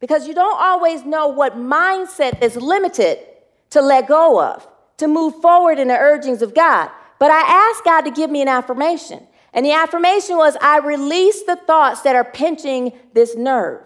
because 0.00 0.26
you 0.26 0.34
don't 0.34 0.60
always 0.60 1.04
know 1.04 1.28
what 1.28 1.56
mindset 1.56 2.42
is 2.42 2.56
limited 2.56 3.20
to 3.70 3.80
let 3.80 4.08
go 4.08 4.42
of, 4.42 4.66
to 4.96 5.06
move 5.06 5.40
forward 5.40 5.78
in 5.78 5.86
the 5.86 5.96
urgings 5.96 6.42
of 6.42 6.52
God. 6.52 6.90
But 7.20 7.30
I 7.30 7.40
asked 7.40 7.84
God 7.84 8.00
to 8.02 8.10
give 8.10 8.28
me 8.28 8.42
an 8.42 8.48
affirmation. 8.48 9.24
And 9.52 9.64
the 9.64 9.70
affirmation 9.70 10.36
was, 10.36 10.56
I 10.60 10.78
release 10.78 11.44
the 11.44 11.54
thoughts 11.54 12.00
that 12.00 12.16
are 12.16 12.24
pinching 12.24 12.92
this 13.14 13.36
nerve. 13.36 13.84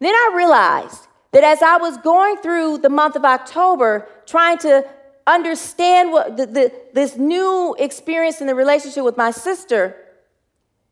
Then 0.00 0.14
I 0.14 0.32
realized 0.34 1.08
that 1.32 1.44
as 1.44 1.60
I 1.60 1.76
was 1.76 1.98
going 1.98 2.38
through 2.38 2.78
the 2.78 2.88
month 2.88 3.16
of 3.16 3.24
October, 3.26 4.08
trying 4.24 4.56
to 4.58 4.88
understand 5.26 6.10
what 6.10 6.38
the, 6.38 6.46
the, 6.46 6.72
this 6.94 7.18
new 7.18 7.76
experience 7.78 8.40
in 8.40 8.46
the 8.46 8.54
relationship 8.54 9.04
with 9.04 9.18
my 9.18 9.30
sister, 9.30 9.94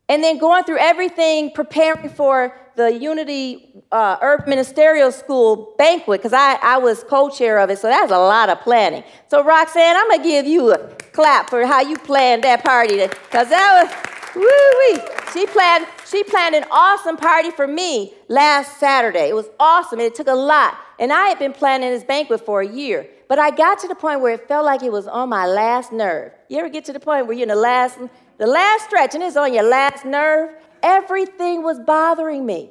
and 0.08 0.22
then 0.22 0.38
going 0.38 0.64
through 0.64 0.78
everything, 0.78 1.50
preparing 1.50 2.08
for 2.08 2.56
the 2.76 2.92
Unity 2.92 3.82
uh, 3.90 4.36
Ministerial 4.46 5.10
School 5.10 5.74
banquet, 5.78 6.20
because 6.20 6.32
I, 6.32 6.58
I 6.62 6.78
was 6.78 7.02
co 7.04 7.30
chair 7.30 7.58
of 7.58 7.70
it, 7.70 7.78
so 7.78 7.88
that's 7.88 8.12
a 8.12 8.18
lot 8.18 8.48
of 8.48 8.60
planning. 8.60 9.02
So, 9.28 9.42
Roxanne, 9.42 9.96
I'm 9.96 10.08
going 10.08 10.22
to 10.22 10.28
give 10.28 10.46
you 10.46 10.72
a 10.72 10.78
clap 11.12 11.50
for 11.50 11.64
how 11.66 11.80
you 11.80 11.96
planned 11.96 12.44
that 12.44 12.62
party, 12.62 12.98
because 12.98 13.48
that 13.48 13.82
was, 13.82 14.34
woo 14.36 14.42
wee. 14.44 15.00
She 15.32 15.46
planned, 15.46 15.86
she 16.06 16.22
planned 16.24 16.54
an 16.54 16.64
awesome 16.70 17.16
party 17.16 17.50
for 17.50 17.66
me 17.66 18.14
last 18.28 18.78
Saturday. 18.78 19.30
It 19.30 19.34
was 19.34 19.48
awesome, 19.58 19.98
and 19.98 20.06
it 20.06 20.14
took 20.14 20.28
a 20.28 20.34
lot. 20.34 20.76
And 20.98 21.12
I 21.12 21.28
had 21.28 21.38
been 21.38 21.52
planning 21.52 21.90
this 21.90 22.04
banquet 22.04 22.44
for 22.44 22.60
a 22.60 22.68
year. 22.68 23.08
But 23.28 23.38
I 23.38 23.50
got 23.50 23.80
to 23.80 23.88
the 23.88 23.94
point 23.94 24.20
where 24.20 24.34
it 24.34 24.46
felt 24.46 24.64
like 24.64 24.82
it 24.82 24.92
was 24.92 25.08
on 25.08 25.28
my 25.28 25.46
last 25.46 25.92
nerve. 25.92 26.32
You 26.48 26.58
ever 26.58 26.68
get 26.68 26.84
to 26.84 26.92
the 26.92 27.00
point 27.00 27.26
where 27.26 27.36
you're 27.36 27.42
in 27.42 27.48
the 27.48 27.56
last 27.56 27.98
the 28.38 28.46
last 28.46 28.86
stretch, 28.86 29.14
and 29.14 29.22
it's 29.22 29.36
on 29.36 29.52
your 29.52 29.62
last 29.62 30.04
nerve, 30.04 30.50
everything 30.82 31.62
was 31.62 31.80
bothering 31.80 32.44
me. 32.44 32.70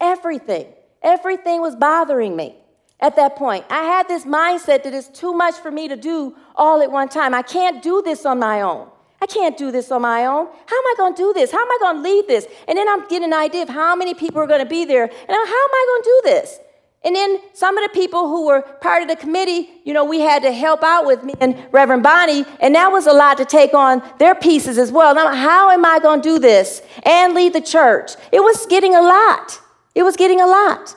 Everything. 0.00 0.66
Everything 1.02 1.60
was 1.60 1.76
bothering 1.76 2.34
me 2.34 2.56
at 3.00 3.16
that 3.16 3.36
point. 3.36 3.64
I 3.68 3.82
had 3.82 4.08
this 4.08 4.24
mindset 4.24 4.82
that 4.84 4.94
it's 4.94 5.08
too 5.08 5.32
much 5.32 5.54
for 5.56 5.70
me 5.70 5.88
to 5.88 5.96
do 5.96 6.34
all 6.56 6.82
at 6.82 6.90
one 6.90 7.08
time. 7.08 7.34
I 7.34 7.42
can't 7.42 7.82
do 7.82 8.02
this 8.02 8.24
on 8.24 8.38
my 8.38 8.62
own. 8.62 8.88
I 9.20 9.26
can't 9.26 9.56
do 9.56 9.70
this 9.70 9.90
on 9.90 10.02
my 10.02 10.26
own. 10.26 10.46
How 10.46 10.76
am 10.76 10.86
I 10.86 10.94
going 10.96 11.14
to 11.14 11.22
do 11.22 11.32
this? 11.32 11.50
How 11.52 11.60
am 11.60 11.70
I 11.70 11.78
going 11.80 11.96
to 11.96 12.02
lead 12.02 12.26
this? 12.26 12.46
And 12.68 12.76
then 12.76 12.88
I'm 12.88 13.06
getting 13.08 13.24
an 13.24 13.32
idea 13.32 13.62
of 13.62 13.68
how 13.68 13.94
many 13.94 14.14
people 14.14 14.40
are 14.40 14.46
going 14.46 14.60
to 14.60 14.68
be 14.68 14.84
there. 14.84 15.04
And 15.04 15.12
how 15.28 15.36
am 15.38 15.44
I 15.48 15.86
going 15.88 16.02
to 16.02 16.08
do 16.08 16.20
this? 16.24 16.58
And 17.04 17.14
then 17.14 17.38
some 17.52 17.76
of 17.76 17.84
the 17.84 17.90
people 17.90 18.28
who 18.28 18.46
were 18.46 18.62
part 18.62 19.02
of 19.02 19.08
the 19.08 19.16
committee, 19.16 19.70
you 19.84 19.92
know, 19.92 20.06
we 20.06 20.20
had 20.20 20.42
to 20.42 20.52
help 20.52 20.82
out 20.82 21.04
with 21.04 21.22
me 21.22 21.34
and 21.38 21.54
Reverend 21.70 22.02
Bonnie, 22.02 22.46
and 22.60 22.74
that 22.74 22.90
was 22.90 23.06
a 23.06 23.12
lot 23.12 23.36
to 23.36 23.44
take 23.44 23.74
on 23.74 24.02
their 24.18 24.34
pieces 24.34 24.78
as 24.78 24.90
well. 24.90 25.14
Now, 25.14 25.34
how 25.34 25.70
am 25.70 25.84
I 25.84 25.98
going 25.98 26.22
to 26.22 26.28
do 26.28 26.38
this 26.38 26.80
and 27.02 27.34
lead 27.34 27.52
the 27.52 27.60
church? 27.60 28.12
It 28.32 28.40
was 28.40 28.64
getting 28.66 28.94
a 28.94 29.02
lot. 29.02 29.60
It 29.94 30.02
was 30.02 30.16
getting 30.16 30.40
a 30.40 30.46
lot. 30.46 30.96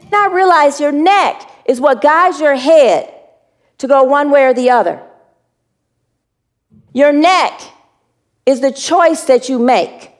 And 0.00 0.14
I 0.14 0.28
realized 0.28 0.80
your 0.80 0.92
neck 0.92 1.42
is 1.66 1.78
what 1.78 2.00
guides 2.00 2.40
your 2.40 2.56
head 2.56 3.12
to 3.76 3.86
go 3.86 4.02
one 4.04 4.30
way 4.30 4.44
or 4.44 4.54
the 4.54 4.70
other. 4.70 5.02
Your 6.94 7.12
neck 7.12 7.60
is 8.46 8.62
the 8.62 8.72
choice 8.72 9.24
that 9.24 9.50
you 9.50 9.58
make 9.58 10.10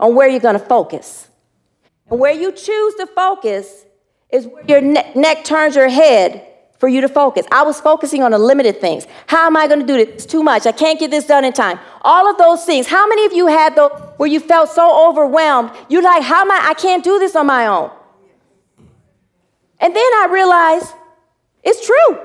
on 0.00 0.14
where 0.14 0.28
you're 0.28 0.40
going 0.40 0.58
to 0.58 0.64
focus. 0.64 1.28
And 2.10 2.18
where 2.18 2.32
you 2.32 2.52
choose 2.52 2.94
to 2.94 3.06
focus 3.06 3.84
is 4.30 4.46
where 4.46 4.64
your 4.66 4.80
ne- 4.80 5.12
neck 5.14 5.44
turns 5.44 5.76
your 5.76 5.88
head 5.88 6.44
for 6.78 6.88
you 6.88 7.00
to 7.00 7.08
focus. 7.08 7.46
I 7.50 7.62
was 7.62 7.80
focusing 7.80 8.22
on 8.22 8.30
the 8.30 8.38
limited 8.38 8.80
things. 8.80 9.06
How 9.26 9.46
am 9.46 9.56
I 9.56 9.66
going 9.66 9.80
to 9.80 9.86
do 9.86 9.94
this? 9.94 10.14
It's 10.14 10.26
too 10.26 10.42
much. 10.42 10.66
I 10.66 10.72
can't 10.72 10.98
get 10.98 11.10
this 11.10 11.26
done 11.26 11.44
in 11.44 11.52
time. 11.52 11.78
All 12.02 12.30
of 12.30 12.38
those 12.38 12.64
things. 12.64 12.86
How 12.86 13.06
many 13.08 13.24
of 13.26 13.32
you 13.32 13.46
had 13.46 13.74
those 13.74 13.90
where 14.16 14.28
you 14.28 14.38
felt 14.38 14.70
so 14.70 15.08
overwhelmed? 15.08 15.70
You're 15.88 16.02
like, 16.02 16.22
how 16.22 16.42
am 16.42 16.50
I? 16.50 16.60
I 16.68 16.74
can't 16.74 17.02
do 17.02 17.18
this 17.18 17.34
on 17.34 17.46
my 17.46 17.66
own. 17.66 17.90
And 19.80 19.94
then 19.94 20.02
I 20.02 20.28
realized 20.30 20.94
it's 21.64 21.84
true. 21.84 22.18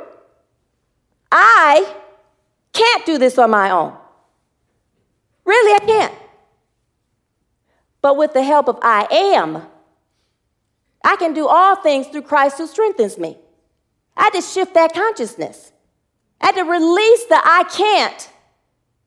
I 1.31 1.91
can't 2.73 3.05
do 3.05 3.17
this 3.17 3.37
on 3.39 3.49
my 3.49 3.71
own. 3.71 3.95
Really, 5.45 5.73
I 5.81 5.85
can't. 5.85 6.13
But 8.01 8.17
with 8.17 8.33
the 8.33 8.43
help 8.43 8.67
of 8.67 8.77
I 8.81 9.07
am, 9.11 9.63
I 11.03 11.15
can 11.17 11.33
do 11.33 11.47
all 11.47 11.75
things 11.75 12.07
through 12.07 12.23
Christ 12.23 12.57
who 12.57 12.67
strengthens 12.67 13.17
me. 13.17 13.37
I 14.15 14.25
had 14.25 14.33
to 14.33 14.41
shift 14.41 14.73
that 14.75 14.93
consciousness. 14.93 15.71
I 16.39 16.47
had 16.47 16.55
to 16.55 16.63
release 16.63 17.25
the 17.25 17.39
I 17.43 17.63
can't 17.71 18.29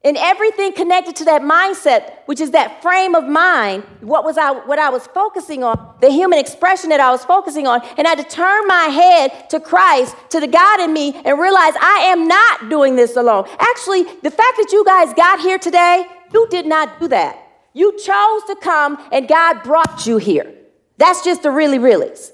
and 0.06 0.16
everything 0.18 0.72
connected 0.72 1.16
to 1.16 1.24
that 1.24 1.42
mindset, 1.42 2.12
which 2.26 2.40
is 2.40 2.52
that 2.52 2.80
frame 2.80 3.16
of 3.16 3.24
mind, 3.24 3.82
what 4.00 4.24
was 4.24 4.38
I 4.38 4.52
what 4.52 4.78
I 4.78 4.88
was 4.88 5.04
focusing 5.08 5.64
on, 5.64 5.96
the 6.00 6.10
human 6.10 6.38
expression 6.38 6.90
that 6.90 7.00
I 7.00 7.10
was 7.10 7.24
focusing 7.24 7.66
on, 7.66 7.82
and 7.98 8.06
I 8.06 8.10
had 8.10 8.18
to 8.18 8.36
turn 8.36 8.68
my 8.68 8.84
head 8.84 9.50
to 9.50 9.58
Christ, 9.58 10.14
to 10.30 10.38
the 10.38 10.46
God 10.46 10.78
in 10.78 10.92
me, 10.92 11.20
and 11.24 11.40
realize 11.40 11.74
I 11.80 12.06
am 12.12 12.28
not 12.28 12.70
doing 12.70 12.94
this 12.94 13.16
alone. 13.16 13.48
Actually, 13.58 14.04
the 14.22 14.30
fact 14.30 14.56
that 14.58 14.68
you 14.70 14.84
guys 14.84 15.12
got 15.14 15.40
here 15.40 15.58
today, 15.58 16.06
you 16.32 16.46
did 16.50 16.66
not 16.66 17.00
do 17.00 17.08
that. 17.08 17.42
You 17.72 17.90
chose 17.98 18.44
to 18.44 18.56
come 18.62 18.98
and 19.10 19.26
God 19.26 19.64
brought 19.64 20.06
you 20.06 20.18
here. 20.18 20.54
That's 20.98 21.24
just 21.24 21.42
the 21.42 21.50
really, 21.50 21.78
reallys. 21.78 22.32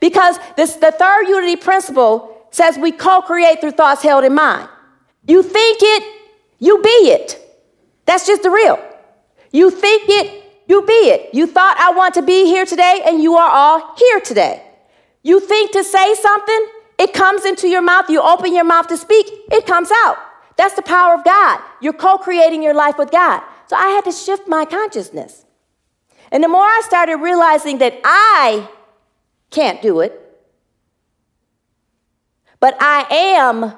Because 0.00 0.38
this, 0.56 0.74
the 0.76 0.92
third 0.92 1.28
unity 1.28 1.56
principle 1.56 2.46
says 2.50 2.78
we 2.78 2.92
co 2.92 3.22
create 3.22 3.60
through 3.60 3.72
thoughts 3.72 4.02
held 4.02 4.24
in 4.24 4.34
mind. 4.34 4.68
You 5.26 5.42
think 5.42 5.78
it, 5.80 6.04
you 6.58 6.82
be 6.82 6.88
it. 6.88 7.38
That's 8.04 8.26
just 8.26 8.42
the 8.42 8.50
real. 8.50 8.78
You 9.52 9.70
think 9.70 10.04
it, 10.08 10.44
you 10.66 10.82
be 10.82 10.92
it. 10.92 11.34
You 11.34 11.46
thought 11.46 11.76
I 11.78 11.92
want 11.96 12.14
to 12.14 12.22
be 12.22 12.44
here 12.44 12.66
today, 12.66 13.02
and 13.06 13.22
you 13.22 13.34
are 13.34 13.50
all 13.50 13.96
here 13.96 14.20
today. 14.20 14.62
You 15.22 15.40
think 15.40 15.72
to 15.72 15.84
say 15.84 16.14
something, 16.14 16.68
it 16.98 17.12
comes 17.12 17.44
into 17.44 17.68
your 17.68 17.82
mouth. 17.82 18.10
You 18.10 18.20
open 18.20 18.54
your 18.54 18.64
mouth 18.64 18.88
to 18.88 18.96
speak, 18.96 19.26
it 19.50 19.66
comes 19.66 19.90
out. 20.04 20.18
That's 20.56 20.74
the 20.74 20.82
power 20.82 21.14
of 21.14 21.24
God. 21.24 21.60
You're 21.80 21.92
co 21.92 22.18
creating 22.18 22.62
your 22.62 22.74
life 22.74 22.98
with 22.98 23.10
God. 23.10 23.42
So 23.68 23.76
I 23.76 23.88
had 23.88 24.04
to 24.04 24.12
shift 24.12 24.48
my 24.48 24.64
consciousness. 24.64 25.44
And 26.30 26.44
the 26.44 26.48
more 26.48 26.62
I 26.62 26.82
started 26.84 27.16
realizing 27.16 27.78
that 27.78 28.00
I 28.04 28.68
can't 29.50 29.80
do 29.80 30.00
it, 30.00 30.12
but 32.60 32.76
I 32.80 33.06
am 33.10 33.72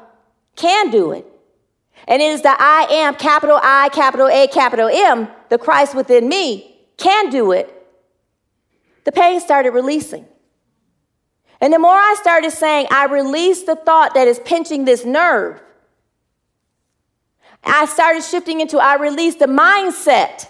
can 0.56 0.90
do 0.90 1.12
it. 1.12 1.26
And 2.08 2.20
it 2.20 2.32
is 2.32 2.42
the 2.42 2.54
I 2.58 2.86
am, 2.90 3.14
capital 3.14 3.58
I, 3.62 3.88
capital 3.90 4.28
A, 4.28 4.46
capital 4.48 4.88
M, 4.92 5.28
the 5.48 5.58
Christ 5.58 5.94
within 5.94 6.28
me, 6.28 6.76
can 6.96 7.30
do 7.30 7.52
it. 7.52 7.74
The 9.04 9.12
pain 9.12 9.40
started 9.40 9.70
releasing. 9.70 10.26
And 11.60 11.72
the 11.72 11.78
more 11.78 11.94
I 11.94 12.16
started 12.18 12.50
saying, 12.52 12.88
I 12.90 13.06
release 13.06 13.64
the 13.64 13.76
thought 13.76 14.14
that 14.14 14.26
is 14.26 14.38
pinching 14.40 14.84
this 14.84 15.04
nerve, 15.04 15.60
I 17.62 17.84
started 17.84 18.24
shifting 18.24 18.60
into, 18.60 18.78
I 18.78 18.96
release 18.96 19.36
the 19.36 19.46
mindset 19.46 20.46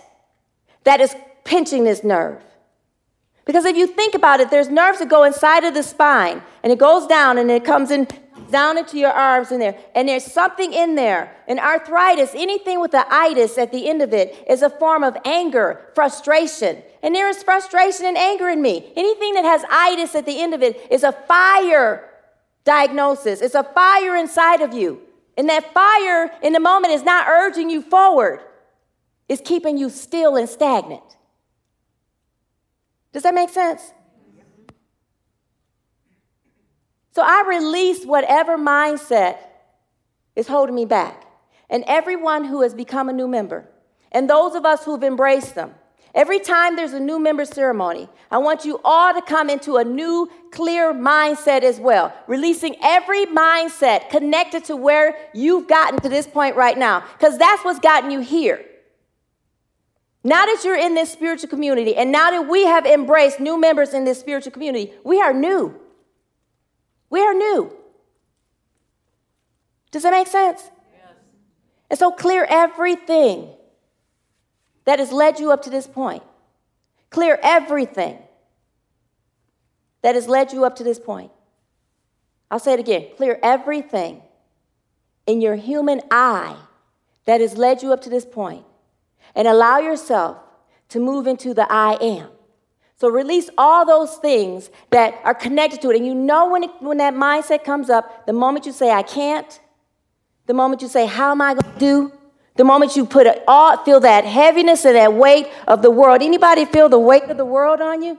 that 0.85 1.01
is 1.01 1.15
pinching 1.51 1.83
this 1.83 2.05
nerve. 2.05 2.41
Because 3.45 3.65
if 3.65 3.77
you 3.77 3.89
think 3.89 4.15
about 4.15 4.39
it, 4.39 4.51
there's 4.51 4.69
nerves 4.69 5.01
that 5.01 5.09
go 5.09 5.25
inside 5.25 5.65
of 5.65 5.75
the 5.75 5.83
spine, 5.83 6.43
and 6.63 6.73
it 6.73 6.79
goes 6.79 7.09
down, 7.09 7.39
and 7.39 7.51
it 7.51 7.65
comes 7.65 7.91
in 7.91 8.07
down 8.51 8.79
into 8.79 8.99
your 8.99 9.11
arms 9.11 9.51
in 9.51 9.59
there. 9.59 9.77
And 9.95 10.09
there's 10.09 10.25
something 10.25 10.73
in 10.73 10.95
there. 10.95 11.35
And 11.49 11.59
arthritis, 11.59 12.31
anything 12.35 12.81
with 12.81 12.93
the 12.93 13.05
itis 13.13 13.59
at 13.59 13.73
the 13.73 13.89
end 13.89 14.01
of 14.01 14.13
it, 14.13 14.45
is 14.49 14.63
a 14.63 14.71
form 14.71 15.03
of 15.03 15.17
anger, 15.25 15.89
frustration. 15.95 16.83
And 17.03 17.15
there 17.15 17.29
is 17.29 17.43
frustration 17.43 18.07
and 18.07 18.17
anger 18.17 18.49
in 18.49 18.63
me. 18.63 18.93
Anything 18.97 19.35
that 19.35 19.45
has 19.45 19.65
itis 19.71 20.15
at 20.15 20.27
the 20.27 20.41
end 20.41 20.55
of 20.55 20.63
it 20.63 20.81
is 20.91 21.03
a 21.03 21.13
fire 21.13 22.09
diagnosis. 22.65 23.41
It's 23.41 23.55
a 23.55 23.65
fire 23.65 24.17
inside 24.17 24.61
of 24.63 24.73
you. 24.73 25.01
And 25.37 25.49
that 25.49 25.73
fire 25.75 26.31
in 26.43 26.53
the 26.53 26.61
moment 26.61 26.93
is 26.93 27.03
not 27.03 27.27
urging 27.29 27.71
you 27.71 27.83
forward, 27.83 28.41
it's 29.29 29.43
keeping 29.45 29.79
you 29.79 29.91
still 29.91 30.37
and 30.37 30.49
stagnant. 30.49 31.17
Does 33.13 33.23
that 33.25 33.35
make 33.35 33.51
sense? 33.51 33.93
So 37.13 37.23
I 37.23 37.45
release 37.49 38.05
whatever 38.05 38.57
mindset 38.57 39.39
is 40.37 40.47
holding 40.47 40.75
me 40.75 40.85
back. 40.85 41.25
And 41.69 41.85
everyone 41.87 42.45
who 42.45 42.63
has 42.63 42.75
become 42.75 43.09
a 43.09 43.13
new 43.13 43.29
member, 43.29 43.69
and 44.11 44.29
those 44.29 44.55
of 44.55 44.65
us 44.65 44.85
who've 44.85 45.03
embraced 45.03 45.55
them, 45.55 45.75
every 46.15 46.41
time 46.41 46.75
there's 46.75 46.93
a 46.93 47.01
new 47.01 47.21
member 47.21 47.45
ceremony, 47.45 48.09
I 48.31 48.39
want 48.39 48.65
you 48.65 48.81
all 48.85 49.15
to 49.15 49.23
come 49.23 49.49
into 49.49 49.77
a 49.77 49.85
new, 49.85 50.29
clear 50.51 50.93
mindset 50.93 51.63
as 51.63 51.79
well, 51.79 52.13
releasing 52.27 52.75
every 52.83 53.27
mindset 53.27 54.11
connected 54.11 54.65
to 54.65 54.77
where 54.77 55.17
you've 55.33 55.69
gotten 55.69 56.01
to 56.01 56.09
this 56.09 56.27
point 56.27 56.57
right 56.57 56.77
now, 56.77 57.05
because 57.19 57.39
that's 57.39 57.65
what's 57.65 57.81
gotten 57.81 58.11
you 58.11 58.21
here. 58.21 58.65
Now 60.23 60.45
that 60.45 60.63
you're 60.65 60.77
in 60.77 60.95
this 60.95 61.11
spiritual 61.11 61.49
community, 61.49 61.97
and 61.97 62.13
now 62.13 62.31
that 62.31 62.49
we 62.49 62.67
have 62.67 62.85
embraced 62.85 63.41
new 63.41 63.59
members 63.59 63.95
in 63.95 64.05
this 64.05 64.21
spiritual 64.21 64.53
community, 64.53 64.93
we 65.03 65.21
are 65.21 65.33
new. 65.33 65.81
We 67.09 67.23
are 67.23 67.33
new. 67.33 67.75
Does 69.91 70.03
that 70.03 70.11
make 70.11 70.29
sense? 70.29 70.63
Yes. 70.93 71.15
And 71.89 71.99
so 71.99 72.13
clear 72.13 72.47
everything 72.49 73.49
that 74.85 74.99
has 74.99 75.11
led 75.11 75.41
you 75.41 75.51
up 75.53 75.63
to 75.63 75.71
this 75.71 75.87
point. 75.87 76.23
Clear 77.09 77.39
everything 77.43 78.19
that 80.03 80.15
has 80.15 80.29
led 80.29 80.53
you 80.53 80.65
up 80.65 80.77
to 80.77 80.85
this 80.85 80.99
point. 80.99 81.33
I'll 82.51 82.59
say 82.59 82.75
it 82.75 82.81
again 82.81 83.07
clear 83.17 83.39
everything 83.43 84.23
in 85.27 85.41
your 85.41 85.55
human 85.55 86.01
eye 86.11 86.57
that 87.25 87.41
has 87.41 87.57
led 87.57 87.83
you 87.83 87.93
up 87.93 88.03
to 88.03 88.11
this 88.11 88.25
point 88.25 88.65
and 89.35 89.47
allow 89.47 89.79
yourself 89.79 90.39
to 90.91 91.01
move 91.01 91.27
into 91.27 91.55
the 91.55 91.71
I 91.71 91.95
am. 92.01 92.29
So 92.97 93.09
release 93.09 93.49
all 93.57 93.87
those 93.87 94.17
things 94.17 94.71
that 94.91 95.15
are 95.25 95.35
connected 95.35 95.81
to 95.83 95.91
it. 95.91 95.97
And 95.97 96.07
you 96.07 96.15
know 96.15 96.51
when, 96.51 96.65
it, 96.65 96.71
when 96.81 96.99
that 96.99 97.15
mindset 97.15 97.65
comes 97.65 97.89
up, 97.89 98.27
the 98.27 98.35
moment 98.35 98.67
you 98.67 98.73
say, 98.73 98.91
I 98.91 99.03
can't, 99.03 99.59
the 100.47 100.53
moment 100.53 100.83
you 100.83 100.89
say, 100.89 101.07
How 101.07 101.31
am 101.31 101.41
I 101.41 101.55
going 101.55 101.73
to 101.73 101.79
do? 101.79 102.13
The 102.57 102.65
moment 102.65 102.97
you 102.97 103.07
put 103.07 103.27
it 103.27 103.43
all, 103.49 103.83
feel 103.85 104.01
that 104.01 104.27
heaviness 104.27 104.85
and 104.85 104.97
that 104.97 105.15
weight 105.15 105.49
of 105.67 105.81
the 105.81 105.91
world. 105.91 106.21
Anybody 106.21 106.67
feel 106.67 106.91
the 106.91 106.99
weight 106.99 107.23
of 107.25 107.39
the 107.39 107.45
world 107.45 107.81
on 107.81 108.03
you? 108.03 108.19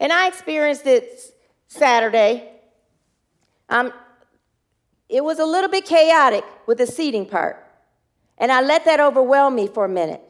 And 0.00 0.10
I 0.10 0.28
experienced 0.28 0.86
it 0.86 1.20
Saturday. 1.66 2.48
Um, 3.68 3.92
it 5.10 5.22
was 5.22 5.38
a 5.40 5.44
little 5.44 5.68
bit 5.68 5.84
chaotic 5.84 6.44
with 6.66 6.78
the 6.78 6.86
seating 6.86 7.26
part. 7.26 7.67
And 8.38 8.50
I 8.52 8.60
let 8.60 8.84
that 8.84 9.00
overwhelm 9.00 9.54
me 9.54 9.66
for 9.66 9.84
a 9.84 9.88
minute. 9.88 10.22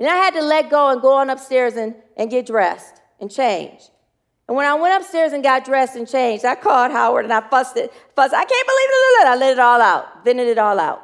And 0.00 0.08
I 0.08 0.16
had 0.16 0.34
to 0.34 0.42
let 0.42 0.70
go 0.70 0.88
and 0.88 1.00
go 1.00 1.14
on 1.14 1.30
upstairs 1.30 1.74
and, 1.76 1.94
and 2.16 2.30
get 2.30 2.46
dressed 2.46 3.00
and 3.20 3.30
change. 3.30 3.82
And 4.46 4.56
when 4.56 4.66
I 4.66 4.74
went 4.74 5.00
upstairs 5.00 5.32
and 5.32 5.42
got 5.42 5.64
dressed 5.64 5.94
and 5.96 6.08
changed, 6.08 6.44
I 6.44 6.54
called 6.54 6.90
Howard 6.92 7.24
and 7.24 7.34
I 7.34 7.46
fussed 7.48 7.76
it. 7.76 7.92
Fussed. 8.16 8.34
I 8.34 8.44
can't 8.44 8.66
believe 8.66 8.88
it. 8.90 9.26
I 9.26 9.36
let 9.36 9.52
it 9.52 9.58
all 9.58 9.82
out, 9.82 10.24
vented 10.24 10.48
it 10.48 10.58
all 10.58 10.80
out. 10.80 11.02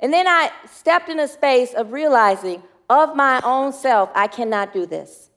And 0.00 0.12
then 0.12 0.26
I 0.26 0.50
stepped 0.66 1.08
in 1.08 1.20
a 1.20 1.28
space 1.28 1.74
of 1.74 1.92
realizing 1.92 2.62
of 2.88 3.14
my 3.14 3.40
own 3.44 3.72
self, 3.72 4.10
I 4.14 4.28
cannot 4.28 4.72
do 4.72 4.86
this. 4.86 5.28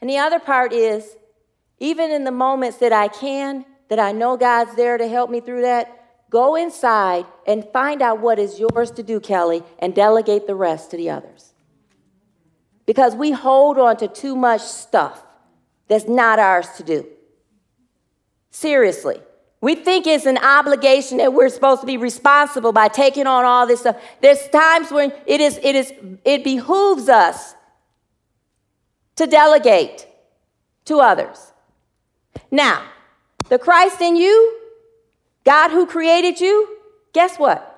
And 0.00 0.10
the 0.10 0.18
other 0.18 0.40
part 0.40 0.72
is, 0.72 1.16
even 1.78 2.10
in 2.10 2.24
the 2.24 2.32
moments 2.32 2.78
that 2.78 2.92
I 2.92 3.08
can, 3.08 3.64
that 3.88 4.00
I 4.00 4.12
know 4.12 4.36
God's 4.36 4.74
there 4.74 4.98
to 4.98 5.06
help 5.06 5.30
me 5.30 5.40
through 5.40 5.62
that, 5.62 6.05
go 6.30 6.54
inside 6.54 7.26
and 7.46 7.66
find 7.72 8.02
out 8.02 8.20
what 8.20 8.38
is 8.38 8.58
yours 8.58 8.90
to 8.92 9.02
do, 9.02 9.20
Kelly, 9.20 9.62
and 9.78 9.94
delegate 9.94 10.46
the 10.46 10.54
rest 10.54 10.90
to 10.90 10.96
the 10.96 11.10
others. 11.10 11.52
Because 12.84 13.14
we 13.14 13.32
hold 13.32 13.78
on 13.78 13.96
to 13.98 14.08
too 14.08 14.36
much 14.36 14.60
stuff 14.60 15.22
that's 15.88 16.08
not 16.08 16.38
ours 16.38 16.68
to 16.76 16.82
do. 16.82 17.06
Seriously. 18.50 19.20
We 19.60 19.74
think 19.74 20.06
it's 20.06 20.26
an 20.26 20.38
obligation 20.38 21.18
that 21.18 21.32
we're 21.32 21.48
supposed 21.48 21.80
to 21.80 21.86
be 21.86 21.96
responsible 21.96 22.72
by 22.72 22.88
taking 22.88 23.26
on 23.26 23.44
all 23.44 23.66
this 23.66 23.80
stuff. 23.80 23.96
There's 24.20 24.46
times 24.48 24.90
when 24.92 25.12
it 25.26 25.40
is 25.40 25.58
it 25.62 25.74
is 25.74 25.92
it 26.24 26.44
behooves 26.44 27.08
us 27.08 27.54
to 29.16 29.26
delegate 29.26 30.06
to 30.84 31.00
others. 31.00 31.52
Now, 32.50 32.84
the 33.48 33.58
Christ 33.58 34.00
in 34.00 34.16
you, 34.16 34.58
God 35.46 35.70
who 35.70 35.86
created 35.86 36.40
you, 36.40 36.76
guess 37.14 37.38
what? 37.38 37.72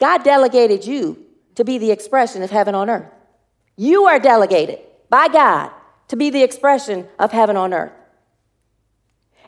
God 0.00 0.24
delegated 0.24 0.86
you 0.86 1.22
to 1.54 1.64
be 1.64 1.76
the 1.76 1.90
expression 1.90 2.42
of 2.42 2.50
heaven 2.50 2.74
on 2.74 2.88
earth. 2.88 3.12
You 3.76 4.06
are 4.06 4.18
delegated 4.18 4.80
by 5.10 5.28
God 5.28 5.70
to 6.08 6.16
be 6.16 6.30
the 6.30 6.42
expression 6.42 7.06
of 7.18 7.30
heaven 7.30 7.56
on 7.56 7.74
earth. 7.74 7.92